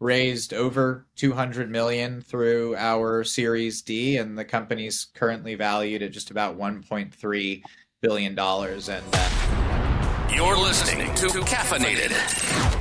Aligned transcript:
raised 0.00 0.52
over 0.52 1.06
200 1.16 1.70
million 1.70 2.20
through 2.20 2.76
our 2.76 3.24
Series 3.24 3.82
D, 3.82 4.16
and 4.16 4.38
the 4.38 4.44
company's 4.44 5.06
currently 5.14 5.54
valued 5.54 6.02
at 6.02 6.12
just 6.12 6.30
about 6.30 6.58
1.3 6.58 7.62
billion 8.02 8.34
dollars. 8.34 8.88
And 8.88 9.04
uh, 9.12 10.30
you're 10.34 10.58
listening 10.58 11.14
to 11.14 11.28
Caffeinated 11.40 12.12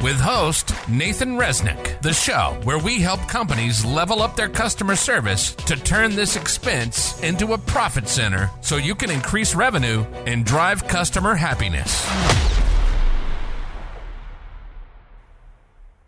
with 0.04 0.20
host 0.20 0.74
Nathan 0.90 1.38
Resnick, 1.38 2.02
the 2.02 2.14
show 2.14 2.60
where 2.64 2.78
we 2.78 3.00
help 3.00 3.22
companies 3.28 3.86
level 3.86 4.22
up 4.22 4.36
their 4.36 4.50
customer 4.50 4.96
service 4.96 5.56
to 5.56 5.76
turn 5.76 6.16
this 6.16 6.36
expense 6.36 7.22
into 7.24 7.54
a 7.54 7.58
profit 7.58 8.08
center, 8.08 8.52
so 8.62 8.76
you 8.76 8.94
can 8.94 9.10
increase 9.10 9.56
revenue 9.56 10.02
and 10.26 10.46
drive 10.46 10.88
customer 10.88 11.34
happiness. 11.34 12.06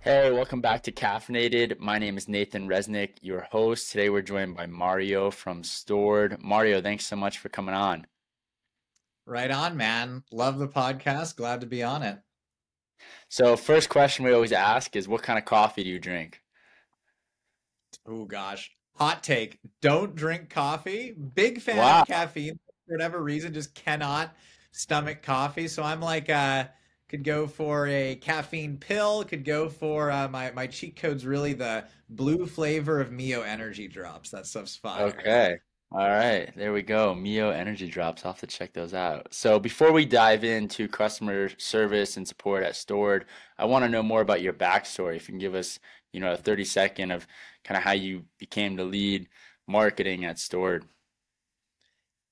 Hey, 0.08 0.32
welcome 0.32 0.62
back 0.62 0.84
to 0.84 0.92
Caffeinated. 0.94 1.80
My 1.80 2.00
name 2.00 2.18
is 2.18 2.30
Nathan 2.30 2.70
Resnick, 2.70 3.16
your 3.20 3.42
host. 3.42 3.92
Today 3.92 4.10
we're 4.10 4.22
joined 4.22 4.56
by 4.56 4.66
Mario 4.66 5.30
from 5.30 5.64
Stord. 5.64 6.42
Mario, 6.42 6.82
thanks 6.82 7.06
so 7.06 7.18
much 7.18 7.40
for 7.40 7.50
coming 7.50 7.76
on. 7.76 8.08
Right 9.26 9.52
on, 9.52 9.76
man. 9.76 10.24
Love 10.32 10.60
the 10.60 10.68
podcast. 10.70 11.36
Glad 11.36 11.60
to 11.60 11.68
be 11.68 11.84
on 11.84 12.04
it. 12.04 12.20
So, 13.28 13.58
first 13.58 13.90
question 13.90 14.24
we 14.24 14.32
always 14.32 14.54
ask 14.54 14.96
is 14.96 15.10
what 15.10 15.24
kind 15.24 15.38
of 15.38 15.44
coffee 15.44 15.84
do 15.84 15.90
you 15.90 16.00
drink? 16.00 16.42
Oh 18.08 18.24
gosh. 18.24 18.72
Hot 18.96 19.22
take. 19.22 19.60
Don't 19.82 20.16
drink 20.16 20.50
coffee. 20.50 21.12
Big 21.12 21.60
fan 21.60 21.80
wow. 21.80 22.04
of 22.04 22.08
caffeine 22.08 22.58
for 22.86 22.94
whatever 22.94 23.22
reason, 23.22 23.54
just 23.54 23.76
cannot 23.76 24.34
stomach 24.72 25.22
coffee. 25.22 25.68
So 25.68 25.84
I'm 25.84 26.00
like 26.00 26.30
uh 26.30 26.68
could 27.10 27.24
go 27.24 27.48
for 27.48 27.88
a 27.88 28.16
caffeine 28.16 28.78
pill. 28.78 29.24
Could 29.24 29.46
go 29.46 29.70
for 29.70 30.12
uh, 30.12 30.28
my 30.28 30.52
my 30.52 30.68
cheat 30.68 30.96
code's 30.96 31.26
really 31.26 31.54
the 31.54 31.86
blue 32.10 32.46
flavor 32.46 33.00
of 33.00 33.12
Mio 33.12 33.42
energy 33.42 33.88
drops. 33.88 34.32
That 34.32 34.46
stuff's 34.46 34.76
fire. 34.76 35.06
Okay. 35.06 35.58
All 35.90 36.00
right, 36.00 36.52
there 36.58 36.74
we 36.74 36.82
go. 36.82 37.16
Mio 37.16 37.50
energy 37.50 37.88
drops. 37.88 38.26
I'll 38.26 38.34
have 38.34 38.42
to 38.42 38.48
check 38.48 38.74
those 38.74 38.94
out. 38.94 39.34
So 39.34 39.58
before 39.58 39.94
we 39.94 40.06
dive 40.06 40.44
into 40.44 40.90
customer 40.90 41.48
service 41.58 42.18
and 42.18 42.28
support 42.28 42.64
at 42.64 42.74
Stord, 42.74 43.24
I 43.58 43.64
want 43.64 43.86
to 43.86 43.90
know 43.90 44.04
more 44.04 44.20
about 44.20 44.42
your 44.42 44.52
backstory. 44.52 45.16
If 45.16 45.30
you 45.30 45.34
can 45.34 45.40
give 45.40 45.56
us, 45.56 45.80
you 46.12 46.20
know, 46.20 46.34
a 46.34 46.38
30 46.38 46.66
second 46.66 47.12
of 47.12 47.26
kind 47.64 47.78
of 47.78 47.86
how 47.86 47.94
you 47.94 48.26
became 48.38 48.76
the 48.76 48.84
lead 48.84 49.30
marketing 49.66 50.26
at 50.26 50.36
Stord. 50.36 50.84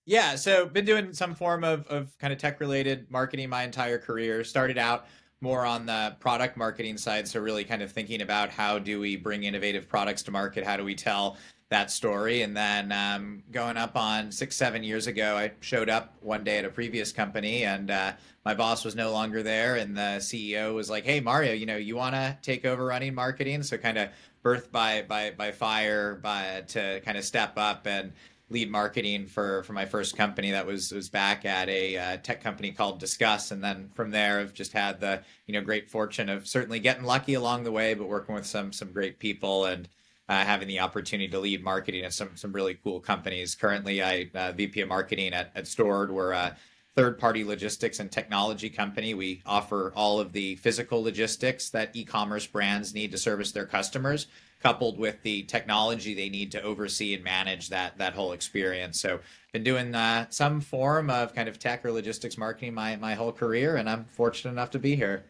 Yeah, 0.06 0.36
so 0.36 0.68
been 0.68 0.86
doing 0.86 1.14
some 1.14 1.34
form 1.34 1.64
of, 1.64 1.88
of 1.88 2.16
kind 2.20 2.32
of 2.32 2.38
tech 2.38 2.60
related 2.60 3.10
marketing 3.10 3.50
my 3.50 3.64
entire 3.64 3.98
career. 3.98 4.44
Started 4.44 4.78
out 4.78 5.08
more 5.42 5.66
on 5.66 5.86
the 5.88 6.16
product 6.20 6.58
marketing 6.58 6.98
side, 6.98 7.28
so 7.28 7.40
really 7.40 7.64
kind 7.64 7.82
of 7.82 7.92
thinking 7.92 8.22
about 8.22 8.50
how 8.50 8.78
do 8.78 9.00
we 9.00 9.16
bring 9.16 9.44
innovative 9.44 9.90
products 9.90 10.22
to 10.24 10.32
market, 10.32 10.64
how 10.64 10.78
do 10.78 10.84
we 10.84 10.94
tell 10.96 11.38
that 11.70 11.90
story, 11.90 12.44
and 12.44 12.56
then 12.56 12.92
um, 12.92 13.42
going 13.52 13.76
up 13.76 13.98
on 13.98 14.32
six 14.32 14.56
seven 14.56 14.84
years 14.84 15.08
ago, 15.08 15.36
I 15.36 15.52
showed 15.62 15.90
up 15.90 16.14
one 16.22 16.44
day 16.44 16.60
at 16.60 16.66
a 16.66 16.70
previous 16.70 17.12
company, 17.12 17.66
and 17.66 17.90
uh, 17.90 18.14
my 18.46 18.54
boss 18.54 18.86
was 18.86 18.96
no 18.96 19.12
longer 19.12 19.42
there, 19.42 19.76
and 19.76 19.98
the 19.98 20.20
CEO 20.20 20.76
was 20.76 20.92
like, 20.92 21.04
"Hey 21.06 21.20
Mario, 21.20 21.54
you 21.54 21.66
know 21.66 21.78
you 21.78 21.96
want 21.96 22.14
to 22.14 22.38
take 22.44 22.66
over 22.66 22.86
running 22.86 23.16
marketing?" 23.16 23.64
So 23.64 23.78
kind 23.78 23.98
of 23.98 24.10
birth 24.44 24.72
by 24.72 25.02
by 25.10 25.32
by 25.32 25.52
fire 25.52 26.16
by 26.16 26.64
to 26.68 27.02
kind 27.02 27.18
of 27.18 27.26
step 27.26 27.54
up 27.58 27.88
and 27.88 28.14
lead 28.50 28.70
marketing 28.70 29.26
for 29.26 29.64
for 29.64 29.74
my 29.74 29.86
first 29.86 30.16
company 30.16 30.52
that 30.52 30.66
was 30.66 30.92
was 30.92 31.10
back 31.10 31.46
at 31.46 31.68
a 31.70 31.98
uh, 31.98 32.18
tech 32.18 32.42
company 32.42 32.72
called 32.72 33.02
Disqus, 33.02 33.52
and 33.52 33.64
then 33.64 33.90
from 33.94 34.12
there 34.12 34.40
I've 34.40 34.54
just 34.54 34.74
had 34.74 35.00
the 35.00 35.22
you 35.48 35.54
know 35.54 35.62
great 35.62 35.90
fortune 35.90 36.30
of 36.30 36.48
certainly 36.48 36.80
getting 36.80 37.04
lucky 37.04 37.34
along 37.34 37.64
the 37.64 37.72
way, 37.72 37.94
but 37.94 38.08
working 38.08 38.36
with 38.36 38.46
some 38.46 38.72
some 38.72 38.92
great 38.92 39.20
people 39.20 39.66
and. 39.66 39.88
Uh, 40.28 40.44
having 40.44 40.68
the 40.68 40.80
opportunity 40.80 41.30
to 41.30 41.38
lead 41.38 41.64
marketing 41.64 42.04
at 42.04 42.12
some 42.12 42.32
some 42.34 42.52
really 42.52 42.74
cool 42.84 43.00
companies. 43.00 43.54
Currently, 43.54 44.02
I 44.02 44.28
uh, 44.34 44.54
VP 44.54 44.82
of 44.82 44.90
marketing 44.90 45.34
at, 45.34 45.52
at 45.54 45.66
Stord. 45.66 46.10
We're 46.10 46.32
a 46.32 46.58
third 46.96 47.20
party 47.20 47.44
logistics 47.44 48.00
and 48.00 48.12
technology 48.12 48.70
company. 48.70 49.14
We 49.14 49.44
offer 49.46 49.94
all 49.96 50.20
of 50.20 50.32
the 50.32 50.56
physical 50.56 51.04
logistics 51.04 51.70
that 51.70 51.96
e-commerce 51.96 52.48
brands 52.48 52.96
need 52.96 53.12
to 53.12 53.20
service 53.20 53.52
their 53.52 53.68
customers 53.68 54.26
coupled 54.66 54.98
with 54.98 55.22
the 55.22 55.44
technology 55.44 56.16
they 56.16 56.28
need 56.28 56.52
to 56.52 56.60
oversee 56.64 57.14
and 57.14 57.24
manage 57.24 57.70
that 57.70 57.96
that 58.00 58.14
whole 58.14 58.32
experience. 58.32 59.00
So, 59.00 59.20
been 59.54 59.64
doing 59.64 59.94
uh, 59.94 60.26
some 60.32 60.60
form 60.60 61.12
of 61.12 61.36
kind 61.36 61.48
of 61.48 61.60
tech 61.60 61.86
or 61.86 61.92
logistics 61.92 62.36
marketing 62.36 62.74
my 62.74 62.96
my 62.96 63.14
whole 63.14 63.32
career, 63.32 63.76
and 63.76 63.88
I'm 63.88 64.06
fortunate 64.06 64.52
enough 64.52 64.72
to 64.72 64.80
be 64.80 64.96
here. 64.96 65.26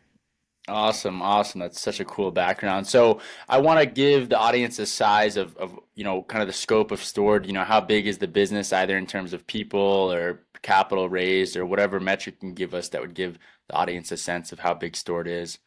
Awesome, 0.69 1.21
awesome. 1.21 1.59
That's 1.59 1.81
such 1.81 1.99
a 1.99 2.05
cool 2.05 2.31
background. 2.31 2.87
So 2.87 3.19
I 3.49 3.59
want 3.59 3.81
to 3.81 3.85
give 3.85 4.29
the 4.29 4.39
audience 4.39 4.79
a 4.79 4.85
size 4.87 5.37
of, 5.37 5.55
of, 5.57 5.77
you 5.93 6.03
know, 6.03 6.23
kind 6.23 6.41
of 6.41 6.47
the 6.47 6.53
scope 6.53 6.89
of 6.89 7.01
Stord, 7.01 7.45
you 7.45 7.53
know, 7.53 7.63
how 7.63 7.81
big 7.81 8.07
is 8.07 8.17
the 8.17 8.27
business 8.27 8.73
either 8.73 8.97
in 8.97 9.05
terms 9.05 9.31
of 9.31 9.45
people 9.45 9.79
or 10.11 10.39
capital 10.63 11.07
raised 11.07 11.55
or 11.55 11.67
whatever 11.67 11.99
metric 11.99 12.37
you 12.37 12.47
can 12.47 12.55
give 12.55 12.73
us 12.73 12.89
that 12.89 13.01
would 13.01 13.13
give 13.13 13.37
the 13.67 13.75
audience 13.75 14.11
a 14.11 14.17
sense 14.17 14.51
of 14.51 14.57
how 14.57 14.73
big 14.73 14.93
Stord 14.93 15.27
is. 15.27 15.59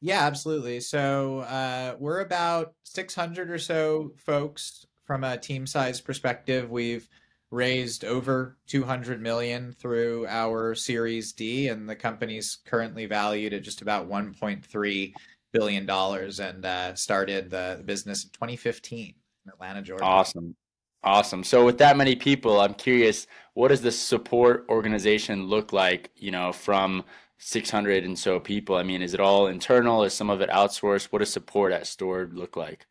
Yeah, 0.00 0.24
absolutely. 0.24 0.80
So 0.80 1.40
uh, 1.40 1.96
we're 1.98 2.20
about 2.20 2.74
600 2.84 3.50
or 3.50 3.58
so 3.58 4.12
folks 4.16 4.86
from 5.04 5.24
a 5.24 5.36
team 5.36 5.66
size 5.66 6.00
perspective. 6.00 6.70
We've 6.70 7.08
raised 7.50 8.04
over 8.04 8.58
200 8.66 9.20
million 9.20 9.72
through 9.72 10.26
our 10.28 10.74
Series 10.74 11.32
D, 11.32 11.68
and 11.68 11.88
the 11.88 11.96
company's 11.96 12.58
currently 12.66 13.06
valued 13.06 13.54
at 13.54 13.62
just 13.62 13.82
about 13.82 14.08
1.3 14.08 15.12
billion 15.52 15.86
dollars, 15.86 16.40
and 16.40 16.64
uh, 16.64 16.94
started 16.94 17.50
the 17.50 17.82
business 17.84 18.24
in 18.24 18.30
2015 18.30 19.14
in 19.44 19.50
Atlanta, 19.50 19.82
Georgia. 19.82 20.04
Awesome. 20.04 20.54
Awesome. 21.04 21.44
So 21.44 21.64
with 21.64 21.78
that 21.78 21.96
many 21.96 22.16
people, 22.16 22.60
I'm 22.60 22.74
curious, 22.74 23.26
what 23.54 23.68
does 23.68 23.80
the 23.80 23.92
support 23.92 24.66
organization 24.68 25.46
look 25.46 25.72
like, 25.72 26.10
you 26.16 26.32
know, 26.32 26.52
from 26.52 27.04
600 27.38 28.04
and 28.04 28.18
so 28.18 28.40
people? 28.40 28.76
I 28.76 28.82
mean, 28.82 29.02
is 29.02 29.14
it 29.14 29.20
all 29.20 29.46
internal? 29.46 30.04
Is 30.04 30.14
some 30.14 30.30
of 30.30 30.40
it 30.40 30.50
outsourced? 30.50 31.06
What 31.06 31.20
does 31.20 31.32
support 31.32 31.72
at 31.72 31.84
Stord 31.84 32.34
look 32.34 32.56
like? 32.56 32.86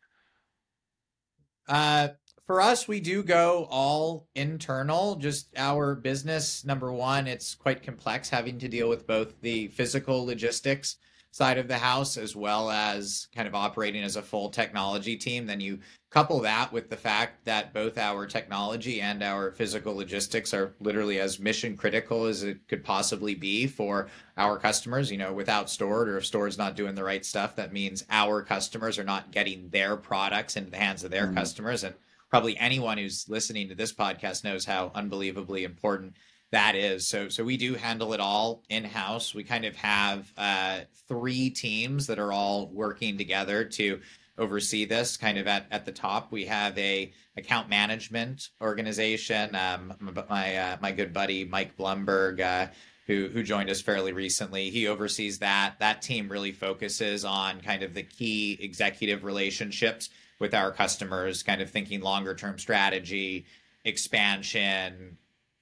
Uh, 1.68 2.08
for 2.46 2.62
us, 2.62 2.88
we 2.88 2.98
do 2.98 3.22
go 3.22 3.66
all 3.70 4.26
internal. 4.34 5.16
Just 5.16 5.48
our 5.56 5.94
business, 5.94 6.64
number 6.64 6.92
one, 6.92 7.26
it's 7.26 7.54
quite 7.54 7.82
complex 7.82 8.30
having 8.30 8.58
to 8.60 8.68
deal 8.68 8.88
with 8.88 9.06
both 9.06 9.40
the 9.42 9.68
physical 9.68 10.24
logistics 10.24 10.96
side 11.30 11.58
of 11.58 11.68
the 11.68 11.78
house 11.78 12.16
as 12.16 12.34
well 12.34 12.70
as 12.70 13.28
kind 13.34 13.46
of 13.46 13.54
operating 13.54 14.02
as 14.02 14.16
a 14.16 14.22
full 14.22 14.50
technology 14.50 15.16
team. 15.16 15.46
Then 15.46 15.60
you 15.60 15.78
couple 16.10 16.40
that 16.40 16.72
with 16.72 16.88
the 16.88 16.96
fact 16.96 17.44
that 17.44 17.74
both 17.74 17.98
our 17.98 18.26
technology 18.26 19.02
and 19.02 19.22
our 19.22 19.52
physical 19.52 19.94
logistics 19.94 20.54
are 20.54 20.74
literally 20.80 21.20
as 21.20 21.38
mission 21.38 21.76
critical 21.76 22.24
as 22.24 22.42
it 22.42 22.66
could 22.66 22.82
possibly 22.82 23.34
be 23.34 23.66
for 23.66 24.08
our 24.38 24.58
customers 24.58 25.10
you 25.10 25.18
know 25.18 25.34
without 25.34 25.66
Stord 25.66 26.08
or 26.08 26.16
if 26.16 26.24
Stord's 26.24 26.56
not 26.56 26.76
doing 26.76 26.94
the 26.94 27.04
right 27.04 27.24
stuff 27.26 27.54
that 27.56 27.74
means 27.74 28.06
our 28.08 28.40
customers 28.40 28.98
are 28.98 29.04
not 29.04 29.32
getting 29.32 29.68
their 29.68 29.98
products 29.98 30.56
into 30.56 30.70
the 30.70 30.78
hands 30.78 31.04
of 31.04 31.10
their 31.10 31.26
mm-hmm. 31.26 31.36
customers 31.36 31.84
and 31.84 31.94
probably 32.30 32.56
anyone 32.56 32.96
who's 32.96 33.28
listening 33.28 33.68
to 33.68 33.74
this 33.74 33.92
podcast 33.92 34.44
knows 34.44 34.64
how 34.64 34.90
unbelievably 34.94 35.64
important 35.64 36.14
that 36.50 36.74
is 36.74 37.06
so 37.06 37.28
so 37.28 37.44
we 37.44 37.56
do 37.56 37.74
handle 37.74 38.12
it 38.14 38.20
all 38.20 38.62
in 38.68 38.84
house 38.84 39.34
we 39.34 39.44
kind 39.44 39.64
of 39.64 39.76
have 39.76 40.32
uh, 40.36 40.80
three 41.06 41.50
teams 41.50 42.06
that 42.06 42.18
are 42.18 42.32
all 42.32 42.68
working 42.68 43.18
together 43.18 43.64
to 43.64 44.00
oversee 44.38 44.84
this 44.84 45.16
kind 45.16 45.36
of 45.36 45.46
at, 45.46 45.66
at 45.70 45.84
the 45.84 45.92
top. 45.92 46.30
We 46.32 46.46
have 46.46 46.78
a 46.78 47.12
account 47.36 47.68
management 47.68 48.48
organization 48.60 49.54
um, 49.54 49.94
my 50.28 50.56
uh, 50.56 50.76
my 50.80 50.92
good 50.92 51.12
buddy 51.12 51.44
mike 51.44 51.76
blumberg 51.76 52.40
uh, 52.40 52.68
who 53.06 53.28
who 53.28 53.42
joined 53.42 53.70
us 53.70 53.80
fairly 53.80 54.12
recently 54.12 54.70
he 54.70 54.86
oversees 54.86 55.38
that. 55.38 55.74
That 55.80 56.02
team 56.02 56.28
really 56.28 56.52
focuses 56.52 57.24
on 57.24 57.60
kind 57.60 57.82
of 57.82 57.94
the 57.94 58.02
key 58.02 58.58
executive 58.60 59.24
relationships 59.24 60.10
with 60.38 60.54
our 60.54 60.70
customers 60.70 61.42
kind 61.42 61.60
of 61.60 61.70
thinking 61.70 62.00
longer 62.00 62.34
term 62.34 62.58
strategy 62.58 63.46
expansion 63.84 65.16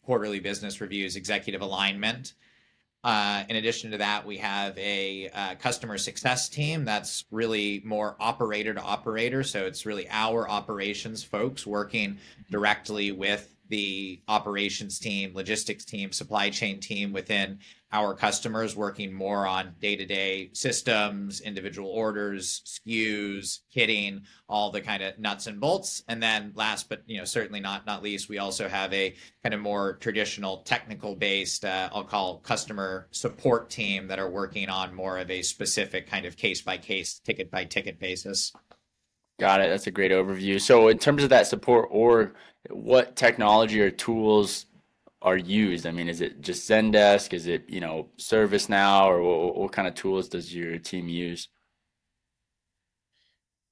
quarterly 0.06 0.41
business 0.41 0.81
reviews 0.81 1.17
executive 1.17 1.61
alignment 1.61 2.32
uh, 3.06 3.44
in 3.49 3.55
addition 3.55 3.93
to 3.93 3.99
that, 3.99 4.26
we 4.26 4.37
have 4.38 4.76
a 4.76 5.31
uh, 5.32 5.55
customer 5.55 5.97
success 5.97 6.49
team 6.49 6.85
that's 6.85 7.25
really 7.31 7.81
more 7.85 8.17
operator 8.19 8.75
to 8.75 8.81
operator. 8.81 9.44
So 9.44 9.64
it's 9.64 9.87
really 9.87 10.08
our 10.11 10.50
operations 10.50 11.23
folks 11.23 11.64
working 11.64 12.19
directly 12.50 13.12
with 13.12 13.55
the 13.68 14.20
operations 14.28 14.98
team, 14.98 15.32
logistics 15.34 15.84
team, 15.84 16.12
supply 16.12 16.50
chain 16.50 16.80
team 16.80 17.12
within 17.12 17.58
our 17.92 18.14
customers 18.14 18.74
working 18.76 19.12
more 19.12 19.46
on 19.46 19.74
day-to-day 19.80 20.50
systems, 20.52 21.40
individual 21.40 21.88
orders, 21.88 22.62
SKUs, 22.66 23.60
kitting, 23.74 24.22
all 24.48 24.70
the 24.70 24.80
kind 24.80 25.02
of 25.02 25.18
nuts 25.18 25.46
and 25.46 25.60
bolts. 25.60 26.02
And 26.08 26.22
then 26.22 26.52
last 26.54 26.88
but 26.88 27.02
you 27.06 27.18
know 27.18 27.24
certainly 27.24 27.60
not 27.60 27.86
not 27.86 28.02
least, 28.02 28.28
we 28.28 28.38
also 28.38 28.68
have 28.68 28.92
a 28.92 29.14
kind 29.42 29.54
of 29.54 29.60
more 29.60 29.94
traditional 29.94 30.58
technical 30.58 31.14
based 31.14 31.64
uh, 31.64 31.88
I'll 31.92 32.04
call 32.04 32.38
customer 32.38 33.08
support 33.12 33.70
team 33.70 34.08
that 34.08 34.19
are 34.19 34.30
working 34.30 34.69
on 34.69 34.94
more 34.94 35.19
of 35.19 35.30
a 35.30 35.42
specific 35.42 36.08
kind 36.08 36.26
of 36.26 36.36
case 36.36 36.62
by 36.62 36.78
case, 36.78 37.20
ticket 37.24 37.50
by 37.50 37.64
ticket 37.64 37.98
basis. 37.98 38.52
Got 39.38 39.60
it. 39.60 39.69
That's 39.69 39.86
a 39.86 39.90
great 39.90 40.12
overview. 40.12 40.60
So 40.60 40.88
in 40.88 40.98
terms 40.98 41.22
of 41.22 41.28
that 41.28 41.46
support 41.46 41.88
org, 41.90 42.34
what 42.70 43.16
technology 43.16 43.80
or 43.80 43.90
tools 43.90 44.66
are 45.22 45.36
used? 45.36 45.86
I 45.86 45.90
mean, 45.90 46.08
is 46.08 46.20
it 46.20 46.40
just 46.40 46.68
Zendesk? 46.68 47.32
Is 47.32 47.46
it, 47.46 47.68
you 47.68 47.80
know, 47.80 48.08
ServiceNow 48.18 49.06
or 49.06 49.22
what, 49.22 49.56
what 49.56 49.72
kind 49.72 49.88
of 49.88 49.94
tools 49.94 50.28
does 50.28 50.54
your 50.54 50.78
team 50.78 51.08
use? 51.08 51.48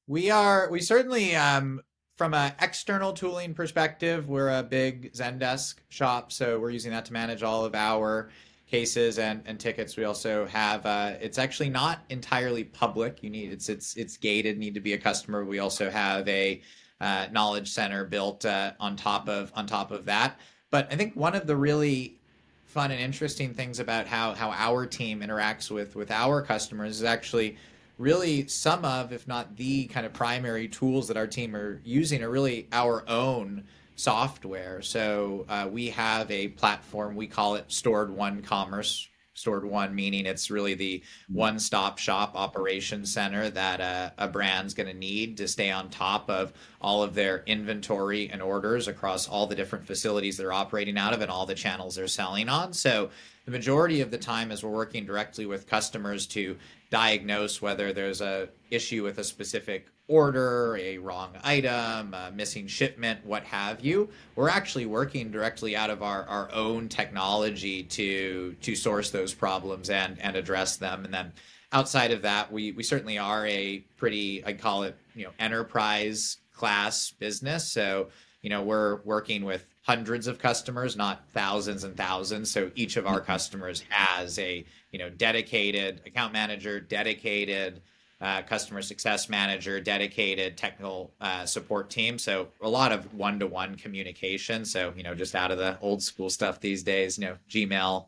We 0.06 0.30
are 0.30 0.68
we 0.70 0.80
certainly 0.80 1.34
um 1.34 1.80
from 2.16 2.34
an 2.34 2.52
external 2.60 3.12
tooling 3.12 3.54
perspective, 3.54 4.28
we're 4.28 4.58
a 4.58 4.62
big 4.62 5.12
Zendesk 5.14 5.76
shop, 5.88 6.30
so 6.30 6.60
we're 6.60 6.70
using 6.70 6.92
that 6.92 7.04
to 7.06 7.12
manage 7.12 7.42
all 7.42 7.64
of 7.64 7.74
our 7.74 8.30
cases 8.66 9.18
and, 9.18 9.42
and 9.46 9.58
tickets. 9.58 9.96
We 9.96 10.04
also 10.04 10.46
have 10.46 10.86
uh, 10.86 11.14
it's 11.20 11.38
actually 11.38 11.70
not 11.70 12.04
entirely 12.10 12.64
public. 12.64 13.22
You 13.22 13.30
need 13.30 13.52
it's 13.52 13.68
it's 13.68 13.96
it's 13.96 14.16
gated. 14.16 14.58
Need 14.58 14.74
to 14.74 14.80
be 14.80 14.92
a 14.92 14.98
customer. 14.98 15.44
We 15.44 15.58
also 15.58 15.90
have 15.90 16.28
a 16.28 16.62
uh, 17.00 17.26
knowledge 17.32 17.70
center 17.70 18.04
built 18.04 18.44
uh, 18.44 18.72
on 18.80 18.96
top 18.96 19.28
of 19.28 19.52
on 19.54 19.66
top 19.66 19.90
of 19.90 20.04
that. 20.06 20.38
But 20.70 20.92
I 20.92 20.96
think 20.96 21.14
one 21.14 21.34
of 21.34 21.46
the 21.46 21.56
really 21.56 22.18
fun 22.64 22.90
and 22.90 23.00
interesting 23.00 23.54
things 23.54 23.78
about 23.78 24.06
how 24.06 24.34
how 24.34 24.50
our 24.50 24.86
team 24.86 25.20
interacts 25.20 25.70
with 25.70 25.94
with 25.96 26.10
our 26.10 26.42
customers 26.42 26.96
is 26.96 27.04
actually 27.04 27.56
really 27.98 28.46
some 28.48 28.84
of, 28.84 29.12
if 29.12 29.28
not 29.28 29.56
the 29.56 29.86
kind 29.86 30.04
of 30.04 30.12
primary 30.12 30.68
tools 30.68 31.06
that 31.08 31.16
our 31.16 31.26
team 31.26 31.54
are 31.54 31.80
using 31.84 32.22
are 32.22 32.30
really 32.30 32.66
our 32.72 33.08
own 33.08 33.64
software. 33.96 34.82
So 34.82 35.46
uh, 35.48 35.68
we 35.70 35.90
have 35.90 36.30
a 36.30 36.48
platform, 36.48 37.14
we 37.14 37.26
call 37.26 37.54
it 37.54 37.68
Stord 37.68 38.10
One 38.10 38.42
Commerce. 38.42 39.08
Stord 39.34 39.64
One 39.64 39.94
meaning 39.94 40.26
it's 40.26 40.50
really 40.50 40.74
the 40.74 41.02
one 41.28 41.58
stop 41.58 41.98
shop 41.98 42.32
operation 42.34 43.04
center 43.04 43.50
that 43.50 43.80
uh, 43.80 44.10
a 44.18 44.28
brand's 44.28 44.74
going 44.74 44.86
to 44.88 44.94
need 44.94 45.36
to 45.38 45.48
stay 45.48 45.70
on 45.70 45.90
top 45.90 46.30
of 46.30 46.52
all 46.80 47.02
of 47.02 47.14
their 47.14 47.42
inventory 47.46 48.28
and 48.30 48.40
orders 48.40 48.88
across 48.88 49.28
all 49.28 49.46
the 49.46 49.54
different 49.54 49.86
facilities 49.86 50.36
they're 50.36 50.52
operating 50.52 50.98
out 50.98 51.12
of 51.12 51.20
and 51.20 51.30
all 51.30 51.46
the 51.46 51.54
channels 51.54 51.94
they're 51.96 52.06
selling 52.06 52.48
on. 52.48 52.72
So 52.72 53.10
the 53.44 53.50
majority 53.50 54.00
of 54.00 54.10
the 54.10 54.18
time 54.18 54.50
as 54.50 54.62
we're 54.62 54.70
working 54.70 55.04
directly 55.04 55.46
with 55.46 55.66
customers 55.66 56.26
to 56.28 56.56
diagnose 56.90 57.60
whether 57.60 57.92
there's 57.92 58.20
a 58.20 58.48
issue 58.70 59.02
with 59.02 59.18
a 59.18 59.24
specific 59.24 59.86
order, 60.06 60.76
a 60.76 60.98
wrong 60.98 61.30
item, 61.42 62.12
a 62.14 62.30
missing 62.34 62.66
shipment, 62.66 63.24
what 63.24 63.42
have 63.44 63.84
you. 63.84 64.08
We're 64.36 64.50
actually 64.50 64.86
working 64.86 65.30
directly 65.30 65.76
out 65.76 65.90
of 65.90 66.02
our, 66.02 66.24
our 66.24 66.52
own 66.52 66.88
technology 66.88 67.82
to 67.84 68.54
to 68.60 68.74
source 68.74 69.10
those 69.10 69.32
problems 69.32 69.90
and 69.90 70.18
and 70.20 70.36
address 70.36 70.76
them. 70.76 71.04
And 71.04 71.14
then 71.14 71.32
outside 71.72 72.10
of 72.10 72.22
that, 72.22 72.52
we 72.52 72.72
we 72.72 72.82
certainly 72.82 73.18
are 73.18 73.46
a 73.46 73.78
pretty 73.96 74.44
I 74.44 74.52
call 74.52 74.82
it 74.82 74.96
you 75.14 75.24
know 75.24 75.30
enterprise 75.38 76.38
class 76.52 77.10
business. 77.10 77.66
So 77.70 78.08
you 78.42 78.50
know 78.50 78.62
we're 78.62 79.00
working 79.02 79.44
with 79.44 79.66
hundreds 79.82 80.26
of 80.26 80.38
customers, 80.38 80.96
not 80.96 81.24
thousands 81.32 81.84
and 81.84 81.96
thousands. 81.96 82.50
So 82.50 82.70
each 82.74 82.96
of 82.96 83.06
our 83.06 83.18
mm-hmm. 83.18 83.26
customers 83.26 83.84
has 83.88 84.38
a 84.38 84.64
you 84.92 84.98
know 84.98 85.08
dedicated 85.08 86.02
account 86.04 86.34
manager, 86.34 86.78
dedicated 86.78 87.80
uh, 88.20 88.42
customer 88.42 88.82
success 88.82 89.28
manager, 89.28 89.80
dedicated 89.80 90.56
technical 90.56 91.12
uh, 91.20 91.44
support 91.44 91.90
team. 91.90 92.18
So 92.18 92.48
a 92.62 92.68
lot 92.68 92.92
of 92.92 93.12
one-to-one 93.14 93.76
communication. 93.76 94.64
So 94.64 94.92
you 94.96 95.02
know, 95.02 95.14
just 95.14 95.34
out 95.34 95.50
of 95.50 95.58
the 95.58 95.78
old 95.80 96.02
school 96.02 96.30
stuff 96.30 96.60
these 96.60 96.82
days. 96.82 97.18
You 97.18 97.26
know, 97.26 97.36
Gmail, 97.48 98.06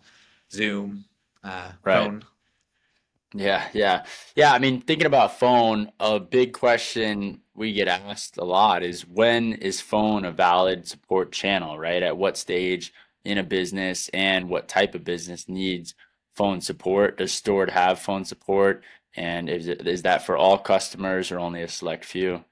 Zoom, 0.50 1.04
uh, 1.44 1.72
right. 1.84 2.04
phone. 2.04 2.24
Yeah, 3.34 3.68
yeah, 3.74 4.04
yeah. 4.34 4.52
I 4.52 4.58
mean, 4.58 4.80
thinking 4.80 5.06
about 5.06 5.38
phone, 5.38 5.92
a 6.00 6.18
big 6.18 6.52
question 6.52 7.40
we 7.54 7.72
get 7.72 7.88
asked 7.88 8.38
a 8.38 8.44
lot 8.44 8.82
is 8.82 9.06
when 9.06 9.54
is 9.54 9.80
phone 9.80 10.24
a 10.24 10.30
valid 10.30 10.86
support 10.86 11.32
channel? 11.32 11.78
Right? 11.78 12.02
At 12.02 12.16
what 12.16 12.36
stage 12.36 12.92
in 13.24 13.38
a 13.38 13.42
business 13.42 14.08
and 14.14 14.48
what 14.48 14.68
type 14.68 14.94
of 14.94 15.04
business 15.04 15.48
needs 15.48 15.94
phone 16.34 16.60
support? 16.60 17.18
Does 17.18 17.32
Stord 17.32 17.70
have 17.70 17.98
phone 17.98 18.24
support? 18.24 18.84
And 19.16 19.48
is 19.48 19.66
it, 19.68 19.86
is 19.86 20.02
that 20.02 20.26
for 20.26 20.36
all 20.36 20.58
customers 20.58 21.32
or 21.32 21.38
only 21.38 21.62
a 21.62 21.68
select 21.68 22.04
few? 22.04 22.44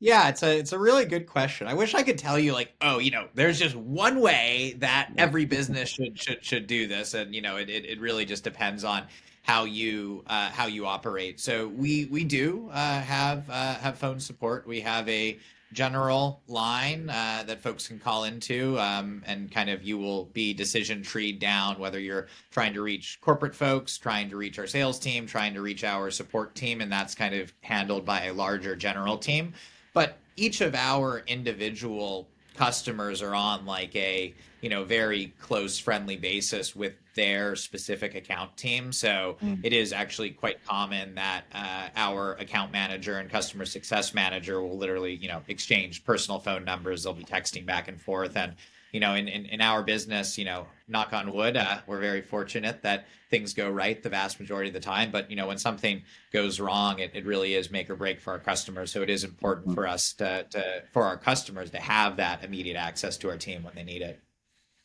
Yeah, 0.00 0.28
it's 0.28 0.42
a 0.42 0.58
it's 0.58 0.72
a 0.72 0.78
really 0.78 1.06
good 1.06 1.26
question. 1.26 1.66
I 1.66 1.74
wish 1.74 1.94
I 1.94 2.02
could 2.02 2.18
tell 2.18 2.38
you 2.38 2.52
like, 2.52 2.74
oh, 2.80 2.98
you 2.98 3.10
know, 3.10 3.28
there's 3.34 3.58
just 3.58 3.74
one 3.74 4.20
way 4.20 4.74
that 4.78 5.12
every 5.16 5.44
business 5.46 5.88
should 5.88 6.18
should 6.18 6.44
should 6.44 6.66
do 6.66 6.86
this, 6.86 7.14
and 7.14 7.34
you 7.34 7.40
know, 7.40 7.56
it 7.56 7.70
it, 7.70 7.86
it 7.86 8.00
really 8.00 8.24
just 8.26 8.44
depends 8.44 8.84
on 8.84 9.04
how 9.42 9.64
you 9.64 10.24
uh, 10.26 10.50
how 10.50 10.66
you 10.66 10.84
operate. 10.86 11.38
So 11.40 11.68
we 11.68 12.06
we 12.06 12.24
do 12.24 12.68
uh, 12.72 13.00
have 13.00 13.48
uh, 13.48 13.76
have 13.76 13.96
phone 13.96 14.20
support. 14.20 14.66
We 14.66 14.80
have 14.80 15.08
a 15.08 15.38
general 15.74 16.42
line 16.48 17.10
uh, 17.10 17.44
that 17.46 17.60
folks 17.60 17.86
can 17.88 17.98
call 17.98 18.24
into 18.24 18.78
um, 18.78 19.22
and 19.26 19.50
kind 19.50 19.68
of 19.68 19.82
you 19.82 19.98
will 19.98 20.26
be 20.26 20.54
decision 20.54 21.02
treed 21.02 21.38
down 21.38 21.78
whether 21.78 21.98
you're 22.00 22.28
trying 22.50 22.72
to 22.72 22.80
reach 22.80 23.18
corporate 23.20 23.54
folks 23.54 23.98
trying 23.98 24.30
to 24.30 24.36
reach 24.36 24.58
our 24.58 24.66
sales 24.66 24.98
team 24.98 25.26
trying 25.26 25.52
to 25.52 25.60
reach 25.60 25.84
our 25.84 26.10
support 26.10 26.54
team 26.54 26.80
and 26.80 26.90
that's 26.90 27.14
kind 27.14 27.34
of 27.34 27.52
handled 27.60 28.04
by 28.04 28.24
a 28.24 28.32
larger 28.32 28.76
general 28.76 29.18
team. 29.18 29.52
But 29.92 30.18
each 30.36 30.60
of 30.60 30.74
our 30.74 31.22
individual 31.26 32.28
customers 32.54 33.22
are 33.22 33.34
on 33.34 33.66
like 33.66 33.94
a 33.96 34.34
you 34.60 34.70
know 34.70 34.84
very 34.84 35.32
close 35.40 35.78
friendly 35.78 36.16
basis 36.16 36.74
with 36.74 36.94
their 37.14 37.54
specific 37.54 38.14
account 38.14 38.56
team. 38.56 38.92
So 38.92 39.36
mm. 39.42 39.60
it 39.62 39.72
is 39.72 39.92
actually 39.92 40.30
quite 40.30 40.64
common 40.64 41.14
that 41.14 41.44
uh, 41.52 41.88
our 41.96 42.32
account 42.34 42.72
manager 42.72 43.18
and 43.18 43.30
customer 43.30 43.66
success 43.66 44.14
manager 44.14 44.62
will 44.62 44.78
literally 44.78 45.14
you 45.14 45.28
know 45.28 45.42
exchange 45.48 46.04
personal 46.04 46.40
phone 46.40 46.64
numbers. 46.64 47.04
They'll 47.04 47.12
be 47.12 47.24
texting 47.24 47.66
back 47.66 47.88
and 47.88 48.00
forth. 48.00 48.36
And 48.36 48.54
you 48.94 49.00
know 49.00 49.14
in, 49.14 49.28
in, 49.28 49.44
in 49.46 49.60
our 49.60 49.82
business 49.82 50.38
you 50.38 50.44
know 50.44 50.66
knock 50.88 51.12
on 51.12 51.32
wood 51.32 51.56
uh, 51.56 51.78
we're 51.86 52.00
very 52.00 52.22
fortunate 52.22 52.82
that 52.82 53.06
things 53.34 53.52
go 53.52 53.68
right 53.68 54.00
the 54.00 54.08
vast 54.08 54.38
majority 54.38 54.68
of 54.68 54.74
the 54.74 54.80
time. 54.80 55.10
But 55.10 55.28
you 55.28 55.34
know 55.34 55.48
when 55.48 55.58
something 55.58 56.02
goes 56.32 56.60
wrong 56.60 57.00
it, 57.00 57.10
it 57.14 57.26
really 57.26 57.54
is 57.54 57.68
make 57.68 57.90
or 57.90 57.96
break 57.96 58.20
for 58.20 58.32
our 58.32 58.38
customers. 58.38 58.92
So 58.92 59.02
it 59.02 59.10
is 59.10 59.24
important 59.24 59.68
mm-hmm. 59.68 59.74
for 59.74 59.88
us 59.88 60.12
to, 60.14 60.46
to 60.50 60.82
for 60.92 61.02
our 61.02 61.16
customers 61.16 61.70
to 61.72 61.80
have 61.80 62.16
that 62.18 62.44
immediate 62.44 62.76
access 62.76 63.16
to 63.18 63.30
our 63.30 63.36
team 63.36 63.64
when 63.64 63.74
they 63.74 63.82
need 63.82 64.02
it. 64.02 64.20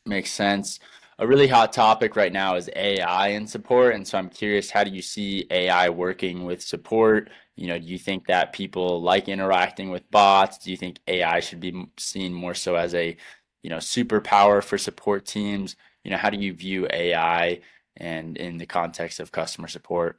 Makes 0.04 0.32
sense. 0.32 0.80
A 1.20 1.26
really 1.26 1.46
hot 1.46 1.72
topic 1.72 2.16
right 2.16 2.32
now 2.32 2.56
is 2.56 2.68
ai 2.74 3.28
in 3.28 3.46
support. 3.46 3.94
And 3.94 4.06
so 4.06 4.18
i'm 4.18 4.28
curious 4.28 4.68
how 4.68 4.82
do 4.82 4.90
you 4.90 5.02
see 5.02 5.46
ai 5.52 5.88
working 5.88 6.44
with 6.44 6.60
support? 6.60 7.30
You 7.54 7.68
know 7.68 7.78
do 7.78 7.86
you 7.86 7.98
think 7.98 8.26
that 8.26 8.52
people 8.52 9.00
like 9.00 9.28
interacting 9.28 9.90
with 9.90 10.10
bots? 10.10 10.58
Do 10.58 10.72
you 10.72 10.76
think 10.76 10.98
ai 11.06 11.38
should 11.38 11.60
be 11.60 11.86
seen 11.98 12.32
more 12.32 12.54
so 12.54 12.74
as 12.74 12.96
a 12.96 13.16
you 13.62 13.70
know 13.70 13.76
superpower 13.76 14.62
for 14.62 14.78
support 14.78 15.26
teams? 15.26 15.76
You 16.04 16.10
know 16.10 16.16
how 16.16 16.30
do 16.30 16.38
you 16.38 16.52
view 16.52 16.86
ai 16.90 17.60
and 17.96 18.36
in 18.36 18.58
the 18.58 18.66
context 18.66 19.20
of 19.20 19.32
customer 19.32 19.68
support? 19.68 20.18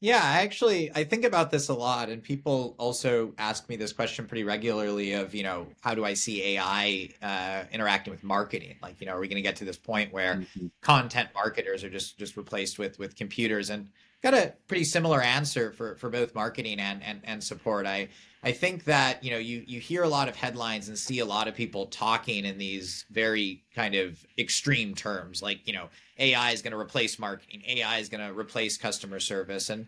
Yeah 0.00 0.20
I 0.22 0.42
actually 0.42 0.90
i 0.94 1.04
think 1.04 1.24
about 1.24 1.50
this 1.50 1.68
a 1.68 1.74
lot 1.74 2.08
and 2.08 2.22
people 2.22 2.74
also 2.78 3.34
ask 3.38 3.68
me 3.68 3.76
this 3.76 3.92
question 3.92 4.26
pretty 4.26 4.44
regularly 4.44 5.12
of 5.12 5.34
you 5.34 5.42
know 5.42 5.66
how 5.82 5.94
do 5.94 6.04
i 6.04 6.14
see 6.14 6.42
ai 6.56 7.10
uh, 7.22 7.64
interacting 7.72 8.10
with 8.10 8.24
marketing? 8.24 8.76
Like 8.82 9.00
you 9.00 9.06
know 9.06 9.12
are 9.12 9.20
we 9.20 9.28
going 9.28 9.36
to 9.36 9.42
get 9.42 9.56
to 9.56 9.64
this 9.64 9.78
point 9.78 10.12
where 10.12 10.36
mm-hmm. 10.36 10.66
content 10.80 11.28
marketers 11.34 11.84
are 11.84 11.90
just 11.90 12.18
just 12.18 12.36
replaced 12.36 12.78
with 12.78 12.98
with 12.98 13.14
computers? 13.14 13.70
And 13.70 13.88
got 14.22 14.34
a 14.34 14.54
pretty 14.68 14.84
similar 14.84 15.20
answer 15.20 15.72
for 15.72 15.96
for 15.96 16.10
both 16.10 16.34
marketing 16.34 16.80
and 16.80 17.02
and, 17.02 17.20
and 17.24 17.42
support. 17.42 17.86
I 17.86 18.08
I 18.42 18.52
think 18.52 18.84
that 18.84 19.22
you 19.22 19.30
know 19.30 19.38
you 19.38 19.62
you 19.66 19.80
hear 19.80 20.02
a 20.02 20.08
lot 20.08 20.28
of 20.28 20.36
headlines 20.36 20.88
and 20.88 20.98
see 20.98 21.18
a 21.18 21.26
lot 21.26 21.46
of 21.46 21.54
people 21.54 21.86
talking 21.86 22.44
in 22.44 22.56
these 22.56 23.04
very 23.10 23.62
kind 23.74 23.94
of 23.94 24.24
extreme 24.38 24.94
terms, 24.94 25.42
like 25.42 25.66
you 25.66 25.74
know 25.74 25.88
AI 26.18 26.50
is 26.52 26.62
going 26.62 26.72
to 26.72 26.78
replace 26.78 27.18
marketing, 27.18 27.62
AI 27.66 27.98
is 27.98 28.08
going 28.08 28.26
to 28.26 28.38
replace 28.38 28.78
customer 28.78 29.20
service, 29.20 29.68
and 29.68 29.86